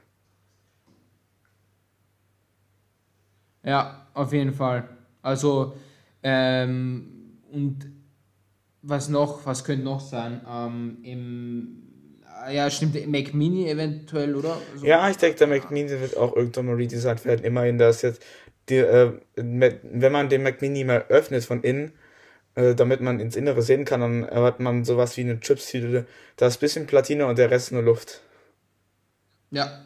Ja, 3.63 4.07
auf 4.13 4.33
jeden 4.33 4.53
Fall. 4.53 4.87
Also, 5.21 5.75
ähm, 6.23 7.39
und 7.51 7.85
was 8.81 9.09
noch, 9.09 9.45
was 9.45 9.63
könnte 9.63 9.83
noch 9.83 9.99
sein? 9.99 10.41
Ähm, 10.49 10.97
im, 11.03 11.86
ja, 12.49 12.69
stimmt, 12.69 13.07
Mac 13.07 13.33
Mini 13.33 13.69
eventuell, 13.69 14.35
oder? 14.35 14.57
So. 14.75 14.85
Ja, 14.85 15.09
ich 15.09 15.17
denke, 15.17 15.37
der 15.37 15.47
Mac 15.47 15.71
Mini 15.71 15.89
wird 15.89 16.17
auch 16.17 16.35
irgendwann 16.35 16.67
mal 16.67 16.75
redesigned 16.75 17.25
werden. 17.25 17.43
Immerhin, 17.43 17.77
dass 17.77 18.01
jetzt, 18.01 18.23
die, 18.69 18.77
äh, 18.77 19.13
wenn 19.35 20.11
man 20.11 20.29
den 20.29 20.43
Mac 20.43 20.61
Mini 20.61 20.83
mal 20.83 21.05
öffnet 21.09 21.43
von 21.45 21.61
innen, 21.63 21.93
äh, 22.55 22.75
damit 22.75 23.01
man 23.01 23.19
ins 23.19 23.35
Innere 23.35 23.61
sehen 23.61 23.85
kann, 23.85 24.01
dann 24.01 24.29
hat 24.29 24.59
man 24.59 24.83
sowas 24.83 25.15
wie 25.17 25.21
eine 25.21 25.39
Chipstüte. 25.39 26.05
Da 26.35 26.47
ist 26.47 26.57
ein 26.57 26.59
bisschen 26.61 26.87
Platine 26.87 27.25
und 27.27 27.37
der 27.37 27.51
Rest 27.51 27.71
nur 27.71 27.83
Luft. 27.83 28.21
Ja, 29.51 29.85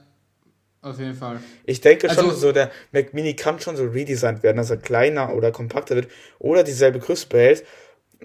auf 0.81 0.97
jeden 0.97 1.13
Fall. 1.13 1.39
Ich 1.65 1.81
denke 1.81 2.09
schon, 2.09 2.25
also, 2.25 2.37
so 2.37 2.51
der 2.51 2.71
Mac 2.91 3.13
Mini 3.13 3.35
kann 3.35 3.59
schon 3.59 3.75
so 3.75 3.85
redesigned 3.85 4.41
werden, 4.41 4.57
dass 4.57 4.71
er 4.71 4.77
kleiner 4.77 5.35
oder 5.35 5.51
kompakter 5.51 5.95
wird 5.95 6.09
oder 6.39 6.63
dieselbe 6.63 6.99
Größe 6.99 7.27
behält 7.27 7.65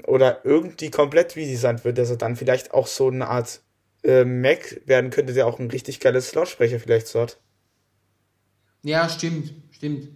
oder 0.06 0.40
irgendwie 0.44 0.90
komplett 0.90 1.36
redesigned 1.36 1.84
wird, 1.84 1.98
dass 1.98 2.10
er 2.10 2.16
dann 2.16 2.36
vielleicht 2.36 2.72
auch 2.72 2.86
so 2.86 3.08
eine 3.08 3.28
Art 3.28 3.60
äh, 4.06 4.24
Mac 4.24 4.80
werden 4.86 5.10
könnte, 5.10 5.32
der 5.32 5.46
auch 5.46 5.58
ein 5.58 5.70
richtig 5.70 6.00
geiles 6.00 6.34
Lautsprecher 6.34 6.80
vielleicht 6.80 7.08
so 7.08 7.20
hat. 7.20 7.38
Ja, 8.82 9.08
stimmt, 9.08 9.52
stimmt. 9.72 10.08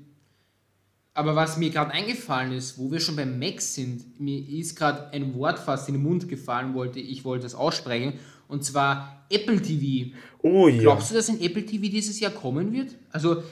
Aber 1.12 1.34
was 1.34 1.56
mir 1.56 1.70
gerade 1.70 1.90
eingefallen 1.90 2.52
ist, 2.52 2.78
wo 2.78 2.92
wir 2.92 3.00
schon 3.00 3.16
beim 3.16 3.38
Mac 3.38 3.60
sind, 3.60 4.20
mir 4.20 4.38
ist 4.48 4.76
gerade 4.76 5.12
ein 5.12 5.34
Wort 5.34 5.58
fast 5.58 5.88
in 5.88 5.94
den 5.94 6.04
Mund 6.04 6.28
gefallen, 6.28 6.74
wollte 6.74 7.00
ich 7.00 7.24
wollte 7.24 7.46
es 7.46 7.54
aussprechen, 7.54 8.14
und 8.46 8.64
zwar 8.64 9.26
Apple 9.28 9.60
TV. 9.60 10.14
Oh 10.42 10.68
ja. 10.68 10.80
Glaubst 10.80 11.10
du, 11.10 11.14
dass 11.16 11.28
ein 11.28 11.40
Apple 11.40 11.66
TV 11.66 11.82
dieses 11.88 12.20
Jahr 12.20 12.30
kommen 12.30 12.72
wird? 12.72 12.96
Also 13.10 13.42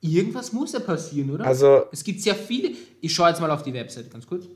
irgendwas 0.00 0.52
muss 0.52 0.72
ja 0.72 0.80
passieren, 0.80 1.30
oder? 1.30 1.46
Also 1.46 1.84
es 1.92 2.04
gibt 2.04 2.20
sehr 2.20 2.34
viele. 2.34 2.72
Ich 3.00 3.14
schaue 3.14 3.30
jetzt 3.30 3.40
mal 3.40 3.50
auf 3.50 3.62
die 3.62 3.72
Website 3.72 4.10
ganz 4.10 4.26
kurz. 4.26 4.46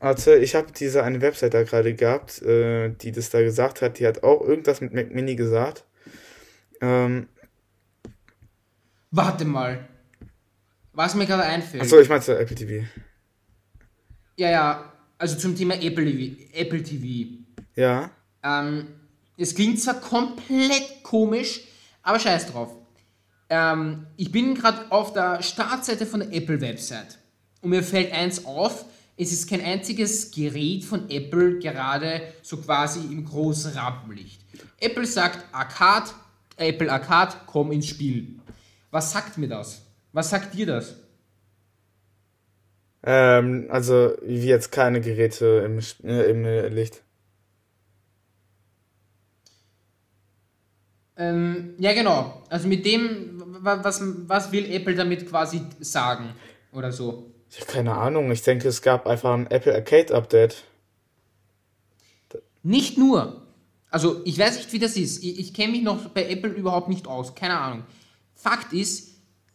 Also 0.00 0.32
ich 0.32 0.54
habe 0.54 0.72
diese 0.72 1.04
eine 1.04 1.20
Website 1.20 1.52
da 1.52 1.62
gerade 1.62 1.94
gehabt, 1.94 2.40
äh, 2.42 2.88
die 2.88 3.12
das 3.12 3.28
da 3.28 3.42
gesagt 3.42 3.82
hat. 3.82 3.98
Die 3.98 4.06
hat 4.06 4.22
auch 4.22 4.40
irgendwas 4.40 4.80
mit 4.80 4.94
Mac 4.94 5.10
Mini 5.10 5.36
gesagt. 5.36 5.84
Ähm, 6.80 7.28
Warte 9.10 9.44
mal. 9.44 9.86
Was 10.94 11.14
mir 11.14 11.26
gerade 11.26 11.42
einfällt. 11.42 11.82
Achso, 11.82 12.00
ich 12.00 12.08
meinte 12.08 12.38
Apple 12.38 12.56
TV. 12.56 12.86
Ja, 14.36 14.50
ja. 14.50 14.92
Also 15.18 15.36
zum 15.36 15.54
Thema 15.54 15.74
Apple 15.74 16.04
TV. 16.04 16.42
Apple 16.54 16.82
TV. 16.82 17.44
Ja. 17.76 18.10
Ähm, 18.42 18.86
es 19.36 19.54
klingt 19.54 19.80
zwar 19.80 20.00
komplett 20.00 21.02
komisch, 21.02 21.60
aber 22.02 22.18
scheiß 22.18 22.46
drauf. 22.52 22.74
Ähm, 23.50 24.06
ich 24.16 24.32
bin 24.32 24.54
gerade 24.54 24.90
auf 24.90 25.12
der 25.12 25.42
Startseite 25.42 26.06
von 26.06 26.20
der 26.20 26.32
Apple-Website. 26.32 27.18
Und 27.60 27.70
mir 27.70 27.82
fällt 27.82 28.12
eins 28.12 28.46
auf, 28.46 28.86
es 29.16 29.32
ist 29.32 29.48
kein 29.48 29.62
einziges 29.62 30.30
Gerät 30.30 30.84
von 30.84 31.10
Apple 31.10 31.58
gerade 31.58 32.22
so 32.42 32.56
quasi 32.56 33.00
im 33.00 33.24
großen 33.24 33.72
Rampenlicht. 33.72 34.40
Apple 34.78 35.06
sagt 35.06 35.44
Arcade, 35.52 36.10
Apple 36.56 36.90
Arcade, 36.90 37.36
komm 37.46 37.72
ins 37.72 37.88
Spiel. 37.88 38.40
Was 38.90 39.12
sagt 39.12 39.38
mir 39.38 39.48
das? 39.48 39.82
Was 40.12 40.30
sagt 40.30 40.54
dir 40.54 40.66
das? 40.66 40.96
Ähm, 43.02 43.66
also, 43.70 44.12
wie 44.22 44.46
jetzt 44.46 44.72
keine 44.72 45.00
Geräte 45.00 45.64
im, 45.64 45.78
äh, 46.06 46.30
im 46.30 46.74
Licht. 46.74 47.02
Ähm, 51.16 51.74
ja, 51.78 51.92
genau. 51.92 52.42
Also 52.48 52.66
mit 52.66 52.84
dem, 52.84 53.42
was, 53.62 54.02
was 54.26 54.52
will 54.52 54.70
Apple 54.72 54.94
damit 54.94 55.28
quasi 55.28 55.62
sagen? 55.80 56.30
Oder 56.72 56.92
so? 56.92 57.30
Ich 57.50 57.60
habe 57.60 57.72
keine 57.72 57.94
Ahnung. 57.96 58.30
Ich 58.30 58.42
denke, 58.42 58.68
es 58.68 58.80
gab 58.80 59.06
einfach 59.06 59.34
ein 59.34 59.50
Apple 59.50 59.74
Arcade 59.74 60.14
Update. 60.14 60.64
Nicht 62.62 62.96
nur. 62.96 63.42
Also, 63.90 64.20
ich 64.24 64.38
weiß 64.38 64.56
nicht, 64.56 64.72
wie 64.72 64.78
das 64.78 64.96
ist. 64.96 65.24
Ich, 65.24 65.38
ich 65.40 65.54
kenne 65.54 65.72
mich 65.72 65.82
noch 65.82 66.08
bei 66.10 66.28
Apple 66.28 66.50
überhaupt 66.50 66.88
nicht 66.88 67.08
aus. 67.08 67.34
Keine 67.34 67.58
Ahnung. 67.58 67.84
Fakt 68.34 68.72
ist, 68.72 69.10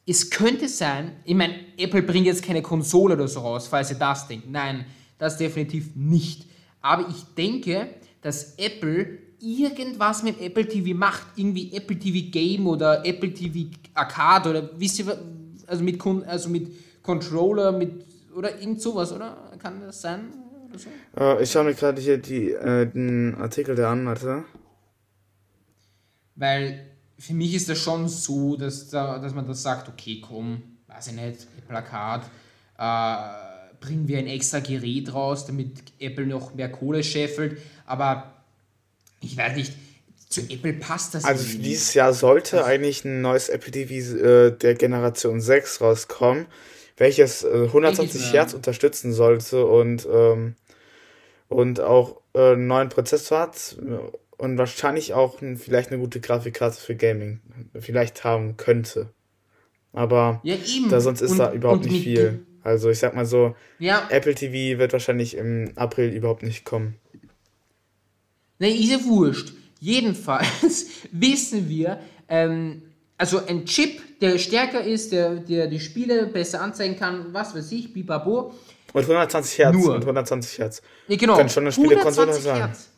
es 0.06 0.30
könnte 0.30 0.68
sein, 0.68 1.16
ich 1.24 1.36
meine, 1.36 1.56
Apple 1.78 2.04
bringt 2.04 2.26
jetzt 2.26 2.44
keine 2.44 2.62
Konsole 2.62 3.16
oder 3.16 3.28
so 3.28 3.40
raus, 3.40 3.68
falls 3.68 3.90
ihr 3.90 3.98
das 3.98 4.28
denkt. 4.28 4.50
Nein, 4.50 4.86
das 5.18 5.38
definitiv 5.38 5.96
nicht. 5.96 6.46
Aber 6.82 7.08
ich 7.10 7.24
denke, 7.36 7.88
dass 8.22 8.56
Apple 8.58 9.20
irgendwas 9.40 10.22
mit 10.22 10.42
Apple 10.42 10.68
TV 10.68 10.96
macht. 10.96 11.26
Irgendwie 11.36 11.74
Apple 11.74 11.98
TV 11.98 12.30
Game 12.30 12.68
oder 12.68 13.06
Apple 13.06 13.34
TV 13.34 13.72
Arcade 13.94 14.50
oder 14.50 14.70
wisst 14.78 15.00
ihr, 15.00 15.18
also 15.66 15.84
mit, 15.84 16.04
also 16.28 16.50
mit 16.50 16.72
Controller 17.06 17.72
mit 17.72 18.06
oder 18.36 18.60
irgend 18.60 18.82
sowas, 18.82 19.14
oder? 19.14 19.52
Kann 19.60 19.80
das 19.82 20.02
sein? 20.02 20.34
So? 20.76 20.90
Äh, 21.22 21.44
ich 21.44 21.52
schaue 21.52 21.64
mir 21.64 21.74
gerade 21.74 22.02
hier 22.02 22.18
die, 22.18 22.52
äh, 22.52 22.86
den 22.86 23.36
Artikel 23.36 23.76
der 23.76 23.90
an, 23.90 24.06
warte. 24.06 24.44
Weil 26.36 26.86
für 27.18 27.34
mich 27.34 27.54
ist 27.54 27.70
das 27.70 27.80
schon 27.80 28.10
so, 28.10 28.58
dass, 28.58 28.90
da, 28.90 29.20
dass 29.20 29.34
man 29.34 29.48
das 29.48 29.62
sagt, 29.62 29.88
okay, 29.88 30.22
komm, 30.22 30.62
weiß 30.88 31.08
ich 31.08 31.14
nicht, 31.14 31.48
Plakat, 31.68 32.24
äh, 32.78 33.76
bringen 33.80 34.08
wir 34.08 34.18
ein 34.18 34.28
extra 34.28 34.60
Gerät 34.60 35.14
raus, 35.14 35.46
damit 35.46 35.94
Apple 36.00 36.26
noch 36.26 36.54
mehr 36.56 36.70
Kohle 36.70 37.04
scheffelt. 37.04 37.62
Aber 37.86 38.34
ich 39.22 39.38
weiß 39.38 39.56
nicht, 39.56 39.74
zu 40.28 40.42
Apple 40.42 40.74
passt 40.74 41.14
das 41.14 41.24
Also 41.24 41.44
für 41.46 41.58
dieses 41.58 41.94
Jahr 41.94 42.14
sollte 42.14 42.66
eigentlich 42.66 43.06
ein 43.06 43.22
neues 43.22 43.48
Apple 43.48 43.72
TV 43.72 44.18
äh, 44.18 44.52
der 44.52 44.76
Generation 44.76 45.40
6 45.40 45.82
rauskommen, 45.82 46.48
welches 46.98 47.44
äh, 47.44 47.66
120 47.68 48.22
Ja. 48.28 48.32
Hertz 48.34 48.54
unterstützen 48.54 49.14
sollte 49.14 49.66
und, 49.66 50.08
ähm, 50.12 50.56
und 51.50 51.80
auch 51.82 52.22
äh, 52.34 52.54
einen 52.54 52.68
neuen 52.68 52.90
Prozessor 52.90 53.40
hat 53.40 53.78
und 54.38 54.58
wahrscheinlich 54.58 55.14
auch 55.14 55.40
vielleicht 55.58 55.92
eine 55.92 56.00
gute 56.00 56.20
Grafikkarte 56.20 56.80
für 56.80 56.96
Gaming 56.96 57.40
vielleicht 57.80 58.24
haben 58.24 58.58
könnte. 58.58 59.10
Aber 59.94 60.42
Ja, 60.44 60.56
da 60.90 61.00
sonst 61.00 61.22
ist 61.22 61.32
Und- 61.32 61.38
da 61.40 61.54
überhaupt 61.54 61.86
nicht 61.86 62.04
viel. 62.04 62.46
Also 62.64 62.90
ich 62.90 62.98
sag 63.00 63.14
mal 63.16 63.26
so, 63.26 63.56
Ja, 63.80 64.08
Apple 64.10 64.34
TV 64.34 64.80
wird 64.80 64.92
wahrscheinlich 64.92 65.38
im 65.38 65.72
April 65.76 66.10
überhaupt 66.12 66.42
nicht 66.44 66.66
kommen. 66.66 66.96
Nein, 68.60 68.74
ist 68.76 68.90
ja 68.92 69.04
wurscht. 69.06 69.54
Jedenfalls 69.80 70.88
wissen 71.12 71.70
wir, 71.70 72.00
ähm, 72.28 72.82
also 73.18 73.46
ein 73.46 73.66
Chip, 73.66 74.02
der 74.22 74.38
stärker 74.38 74.84
ist, 74.84 75.12
der, 75.12 75.36
der 75.36 75.68
die 75.68 75.80
Spiele 75.80 76.28
besser 76.28 76.62
anzeigen 76.62 76.98
kann, 76.98 77.34
was 77.34 77.56
weiß 77.56 77.72
ich, 77.72 77.94
bibabo. 77.94 78.54
Und 78.94 79.02
120 79.02 79.58
Hertz 79.58 79.76
Nur. 79.76 79.96
und 79.96 80.02
120 80.02 80.58
Hertz. 80.60 80.82
Nee, 81.08 81.18
genau. 81.18 81.36
Kann 81.38 81.50
schon 81.50 81.64
eine 81.64 81.72
Spielekonsole 81.72 82.32
120 82.32 82.44
sein. 82.44 82.58
Hertz. 82.58 82.90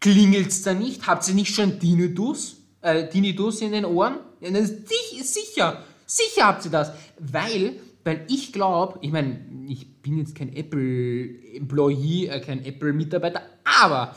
Klingelt's 0.00 0.62
da 0.62 0.74
nicht? 0.74 1.06
Habt 1.06 1.26
ihr 1.28 1.34
nicht 1.34 1.54
schon 1.54 1.78
Tinnitus? 1.78 2.56
Äh, 2.82 3.08
Tinnitus 3.08 3.60
in 3.60 3.72
den 3.72 3.84
Ohren? 3.84 4.18
Ja, 4.40 4.50
sicher, 4.64 5.84
sicher 6.06 6.46
habt 6.46 6.64
ihr 6.64 6.70
das. 6.72 6.92
Weil, 7.18 7.76
weil 8.02 8.26
ich 8.28 8.52
glaube, 8.52 8.98
ich 9.00 9.12
meine, 9.12 9.38
ich 9.68 10.02
bin 10.02 10.18
jetzt 10.18 10.34
kein 10.34 10.54
Apple-Employee, 10.54 12.26
äh, 12.26 12.40
kein 12.40 12.64
Apple-Mitarbeiter, 12.64 13.42
aber 13.64 14.14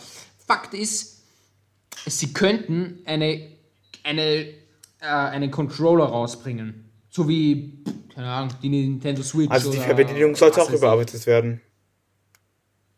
Fakt 0.47 0.73
ist, 0.73 1.23
sie 2.05 2.33
könnten 2.33 2.99
eine, 3.05 3.47
eine, 4.03 4.47
äh, 5.05 5.29
einen 5.29 5.51
Controller 5.51 6.05
rausbringen. 6.05 6.89
So 7.09 7.29
wie, 7.29 7.83
keine 8.13 8.27
Ahnung, 8.27 8.51
die 8.61 8.69
Nintendo 8.69 9.23
Switch. 9.23 9.49
Also 9.49 9.71
die 9.71 9.77
Fernbedienung 9.77 10.35
sollte 10.35 10.61
auch 10.61 10.69
überarbeitet 10.69 11.25
werden. 11.27 11.61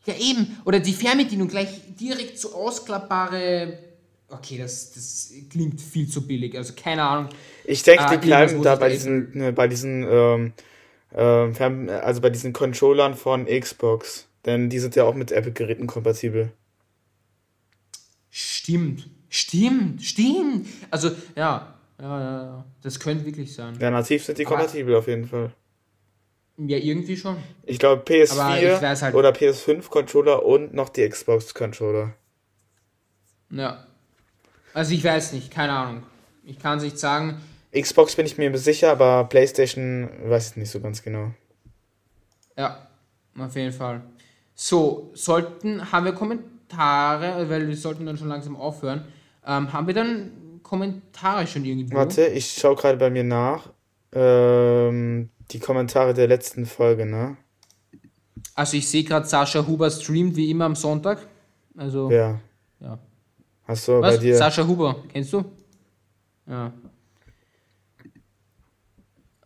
Ja, 0.05 0.15
eben. 0.15 0.57
Oder 0.65 0.79
die 0.79 0.93
Fernbedienung 0.93 1.47
gleich 1.47 1.69
direkt 1.99 2.39
so 2.39 2.53
ausklappbare. 2.53 3.77
Okay, 4.29 4.57
das, 4.57 4.93
das 4.93 5.31
klingt 5.49 5.79
viel 5.79 6.07
zu 6.07 6.25
billig. 6.25 6.57
Also 6.57 6.73
keine 6.73 7.03
Ahnung. 7.03 7.29
Ich 7.65 7.83
denke, 7.83 8.05
die 8.19 8.29
irgendwas, 8.29 8.51
bleiben 8.51 8.63
da 8.63 8.75
bei 8.75 8.89
diesen, 8.89 9.37
ne, 9.37 9.53
bei 9.53 9.67
diesen, 9.67 10.03
ähm, 10.09 10.53
Fern- 11.11 11.89
also 11.89 12.21
bei 12.21 12.29
diesen 12.29 12.53
Controllern 12.53 13.15
von 13.15 13.45
Xbox. 13.45 14.27
Denn 14.45 14.69
die 14.69 14.79
sind 14.79 14.95
ja 14.95 15.03
auch 15.03 15.13
mit 15.13 15.31
Apple-Geräten 15.31 15.87
kompatibel. 15.87 16.51
Stimmt. 18.29 19.09
Stimmt. 19.29 20.01
Stimmt. 20.03 20.67
Also, 20.89 21.11
ja. 21.35 21.73
Ja, 21.99 22.19
ja, 22.21 22.43
ja. 22.43 22.65
Das 22.83 22.99
könnte 22.99 23.25
wirklich 23.25 23.53
sein. 23.53 23.77
Ja, 23.79 23.89
nativ 23.89 24.23
sind 24.23 24.37
die 24.37 24.45
Aber- 24.45 24.55
kompatibel 24.57 24.95
auf 24.95 25.07
jeden 25.07 25.25
Fall. 25.27 25.51
Ja, 26.57 26.77
irgendwie 26.77 27.15
schon. 27.17 27.37
Ich 27.63 27.77
glaube 27.79 28.01
Aber 28.01 28.11
ich 28.15 28.31
PS4 28.31 28.81
weiß 28.81 29.01
halt- 29.03 29.15
oder 29.15 29.31
PS5-Controller 29.31 30.43
und 30.43 30.73
noch 30.73 30.89
die 30.89 31.07
Xbox-Controller. 31.07 32.13
Ja. 33.51 33.85
Also 34.73 34.93
ich 34.93 35.03
weiß 35.03 35.33
nicht, 35.33 35.51
keine 35.51 35.73
Ahnung. 35.73 36.03
Ich 36.43 36.59
kann 36.59 36.77
es 36.77 36.83
nicht 36.83 36.97
sagen. 36.99 37.41
Xbox 37.75 38.15
bin 38.15 38.25
ich 38.25 38.37
mir 38.37 38.55
sicher, 38.57 38.91
aber 38.91 39.25
PlayStation 39.25 40.09
weiß 40.25 40.51
ich 40.51 40.55
nicht 40.57 40.71
so 40.71 40.79
ganz 40.79 41.03
genau. 41.03 41.31
Ja, 42.57 42.87
auf 43.37 43.55
jeden 43.55 43.73
Fall. 43.73 44.01
So, 44.55 45.11
sollten, 45.13 45.91
haben 45.91 46.05
wir 46.05 46.13
Kommentare, 46.13 47.47
weil 47.49 47.67
wir 47.67 47.77
sollten 47.77 48.05
dann 48.05 48.17
schon 48.17 48.29
langsam 48.29 48.55
aufhören. 48.55 49.05
Ähm, 49.45 49.71
haben 49.73 49.85
wir 49.85 49.93
dann 49.93 50.31
Kommentare 50.67 51.47
schon 51.47 51.63
irgendwo? 51.63 51.95
Warte, 51.95 52.27
ich 52.27 52.51
schaue 52.51 52.75
gerade 52.75 52.97
bei 52.97 53.09
mir 53.09 53.23
nach. 53.23 53.69
Ähm, 54.13 55.29
die 55.51 55.59
Kommentare 55.59 56.13
der 56.13 56.27
letzten 56.27 56.65
Folge, 56.65 57.05
ne? 57.05 57.37
Also 58.53 58.77
ich 58.77 58.87
sehe 58.87 59.03
gerade, 59.03 59.25
Sascha 59.25 59.65
Huber 59.65 59.89
streamt 59.89 60.35
wie 60.35 60.49
immer 60.51 60.65
am 60.65 60.75
Sonntag. 60.75 61.25
Also, 61.77 62.11
Ja. 62.11 62.39
ja. 62.79 62.99
Hast 63.67 63.87
du 63.87 64.01
bei 64.01 64.17
dir. 64.17 64.35
Sascha 64.35 64.65
Huber, 64.65 65.03
kennst 65.11 65.33
du? 65.33 65.45
Ja. 66.47 66.73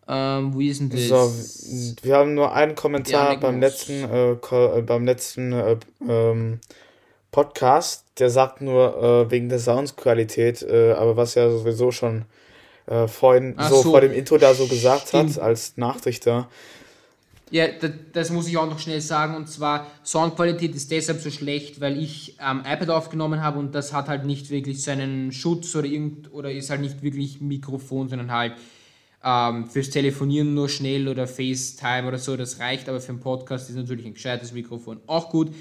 Ähm, 0.07 0.57
wie 0.57 0.69
ist 0.69 0.79
denn 0.81 0.89
das? 0.89 1.07
So, 1.07 1.95
wir 2.03 2.15
haben 2.17 2.33
nur 2.33 2.53
einen 2.53 2.75
Kommentar 2.75 3.39
beim 3.39 3.59
letzten, 3.59 4.03
äh, 4.03 4.31
äh, 4.33 4.81
beim 4.81 5.05
letzten 5.05 5.53
äh, 5.53 5.77
ähm, 6.07 6.59
Podcast. 7.31 8.05
Der 8.19 8.29
sagt 8.29 8.61
nur 8.61 9.25
äh, 9.27 9.31
wegen 9.31 9.49
der 9.49 9.59
Soundqualität, 9.59 10.61
äh, 10.61 10.91
aber 10.93 11.15
was 11.17 11.35
er 11.35 11.51
sowieso 11.51 11.91
schon 11.91 12.25
äh, 12.87 13.07
vorhin 13.07 13.53
Ach 13.57 13.69
so, 13.69 13.83
vor 13.83 14.01
dem 14.01 14.11
Intro 14.11 14.37
da 14.37 14.53
so 14.53 14.67
gesagt 14.67 15.07
Stimmt. 15.07 15.37
hat, 15.37 15.41
als 15.41 15.77
Nachrichter. 15.77 16.49
Ja, 17.49 17.67
das, 17.67 17.91
das 18.13 18.29
muss 18.29 18.47
ich 18.47 18.57
auch 18.57 18.69
noch 18.69 18.79
schnell 18.79 19.01
sagen. 19.01 19.35
Und 19.35 19.49
zwar, 19.49 19.87
Soundqualität 20.05 20.73
ist 20.73 20.89
deshalb 20.89 21.19
so 21.19 21.29
schlecht, 21.29 21.81
weil 21.81 22.01
ich 22.01 22.35
am 22.39 22.59
iPad 22.59 22.89
aufgenommen 22.89 23.41
habe 23.41 23.59
und 23.59 23.75
das 23.75 23.91
hat 23.93 24.07
halt 24.07 24.25
nicht 24.25 24.49
wirklich 24.49 24.81
seinen 24.81 25.31
Schutz 25.31 25.75
oder 25.75 25.87
irgend 25.87 26.33
oder 26.33 26.51
ist 26.51 26.69
halt 26.69 26.81
nicht 26.81 27.01
wirklich 27.01 27.41
Mikrofon, 27.41 28.07
sondern 28.07 28.31
halt 28.31 28.53
ähm, 29.23 29.67
fürs 29.67 29.89
Telefonieren 29.89 30.53
nur 30.53 30.69
schnell 30.69 31.07
oder 31.07 31.27
FaceTime 31.27 32.07
oder 32.07 32.17
so, 32.17 32.37
das 32.37 32.59
reicht, 32.59 32.89
aber 32.89 32.99
für 32.99 33.09
einen 33.09 33.19
Podcast 33.19 33.69
ist 33.69 33.75
natürlich 33.75 34.05
ein 34.05 34.13
gescheites 34.13 34.53
Mikrofon 34.53 34.99
auch 35.05 35.29
gut. 35.29 35.51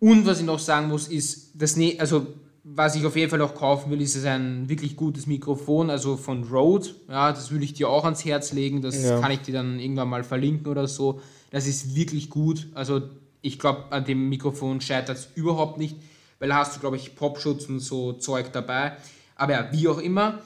Und 0.00 0.26
was 0.26 0.40
ich 0.40 0.46
noch 0.46 0.58
sagen 0.58 0.88
muss, 0.88 1.08
ist, 1.08 1.52
das 1.54 1.76
ne 1.76 1.96
also 1.98 2.26
was 2.62 2.94
ich 2.94 3.06
auf 3.06 3.16
jeden 3.16 3.30
Fall 3.30 3.38
noch 3.38 3.54
kaufen 3.54 3.90
will, 3.90 4.00
ist 4.02 4.16
es 4.16 4.24
ein 4.26 4.68
wirklich 4.68 4.94
gutes 4.96 5.26
Mikrofon, 5.26 5.88
also 5.90 6.16
von 6.16 6.44
Rode. 6.44 6.88
Ja, 7.08 7.32
das 7.32 7.50
würde 7.50 7.64
ich 7.64 7.72
dir 7.72 7.88
auch 7.88 8.04
ans 8.04 8.24
Herz 8.24 8.52
legen. 8.52 8.82
Das 8.82 9.02
Ja. 9.02 9.18
kann 9.20 9.30
ich 9.32 9.40
dir 9.40 9.54
dann 9.54 9.78
irgendwann 9.80 10.08
mal 10.08 10.24
verlinken 10.24 10.66
oder 10.70 10.86
so. 10.86 11.20
Das 11.50 11.66
ist 11.66 11.94
wirklich 11.94 12.28
gut. 12.28 12.68
Also 12.74 13.02
ich 13.40 13.58
glaube, 13.58 13.84
an 13.90 14.04
dem 14.04 14.28
Mikrofon 14.28 14.80
scheitert 14.80 15.16
es 15.16 15.28
überhaupt 15.34 15.78
nicht, 15.78 15.96
weil 16.38 16.50
da 16.50 16.56
hast 16.56 16.76
du, 16.76 16.80
glaube 16.80 16.96
ich, 16.96 17.14
Popschutz 17.16 17.66
und 17.66 17.80
so 17.80 18.12
Zeug 18.12 18.52
dabei. 18.52 18.92
Aber 19.36 19.52
ja, 19.52 19.68
wie 19.72 19.88
auch 19.88 19.98
immer. 19.98 20.40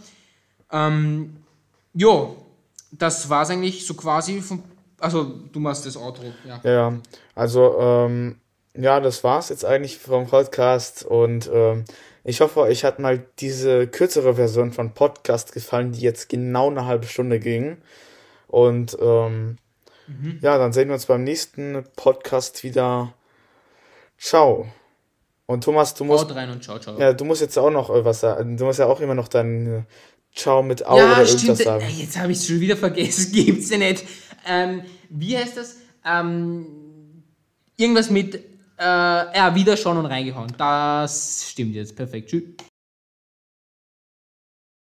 Ähm, 0.70 1.36
jo, 1.94 2.36
das 2.92 3.28
war 3.28 3.42
es 3.42 3.50
eigentlich 3.50 3.86
so 3.86 3.94
quasi 3.94 4.40
vom. 4.40 4.62
Also, 5.00 5.24
du 5.52 5.60
machst 5.60 5.84
das 5.84 5.96
Outro, 5.96 6.22
ja. 6.46 6.60
Ja, 6.62 6.70
ja. 6.70 6.98
Also, 7.34 7.76
ähm, 7.80 8.36
ja, 8.76 9.00
das 9.00 9.24
war's 9.24 9.48
jetzt 9.48 9.64
eigentlich 9.64 9.98
vom 9.98 10.26
Podcast 10.26 11.04
und 11.04 11.50
ähm, 11.52 11.84
ich 12.24 12.40
hoffe, 12.40 12.60
euch 12.60 12.84
hat 12.84 12.98
mal 12.98 13.24
diese 13.38 13.86
kürzere 13.86 14.36
Version 14.36 14.72
von 14.72 14.94
Podcast 14.94 15.52
gefallen, 15.52 15.92
die 15.92 16.00
jetzt 16.00 16.30
genau 16.30 16.70
eine 16.70 16.86
halbe 16.86 17.06
Stunde 17.06 17.38
ging. 17.38 17.76
Und 18.48 18.96
ähm, 18.98 19.58
ja, 20.40 20.56
dann 20.56 20.72
sehen 20.72 20.88
wir 20.88 20.94
uns 20.94 21.04
beim 21.04 21.22
nächsten 21.22 21.84
Podcast 21.96 22.64
wieder. 22.64 23.12
Ciao. 24.18 24.66
Und 25.46 25.64
Thomas, 25.64 25.94
du 25.94 26.04
musst, 26.04 26.24
Haut 26.24 26.34
rein 26.34 26.48
und 26.48 26.64
ciao, 26.64 26.78
ciao. 26.78 26.98
ja, 26.98 27.12
du 27.12 27.26
musst 27.26 27.42
jetzt 27.42 27.58
auch 27.58 27.70
noch 27.70 27.90
äh, 27.90 28.04
was 28.06 28.20
sagen. 28.20 28.56
Du 28.56 28.64
musst 28.64 28.78
ja 28.78 28.86
auch 28.86 29.00
immer 29.00 29.14
noch 29.14 29.28
dein 29.28 29.66
äh, 29.66 29.82
Ciao 30.34 30.62
mit 30.62 30.86
Au 30.86 30.94
oder 30.94 31.24
irgendwas 31.24 31.58
sagen. 31.58 31.84
Jetzt 31.94 32.18
habe 32.18 32.32
ich 32.32 32.38
es 32.38 32.46
schon 32.46 32.60
wieder 32.60 32.76
vergessen. 32.76 33.32
Gibt's 33.34 33.68
ja 33.68 33.76
nicht. 33.76 34.04
Ähm, 34.46 34.82
wie 35.10 35.36
heißt 35.36 35.58
das? 35.58 35.76
Ähm, 36.06 36.66
irgendwas 37.76 38.08
mit 38.08 38.53
äh, 38.78 38.84
ja, 39.36 39.54
wieder 39.54 39.76
schauen 39.76 39.98
und 39.98 40.06
reingehauen. 40.06 40.52
Das 40.56 41.46
stimmt 41.50 41.74
jetzt. 41.74 41.96
Perfekt. 41.96 42.30
Tschüss. 42.30 42.44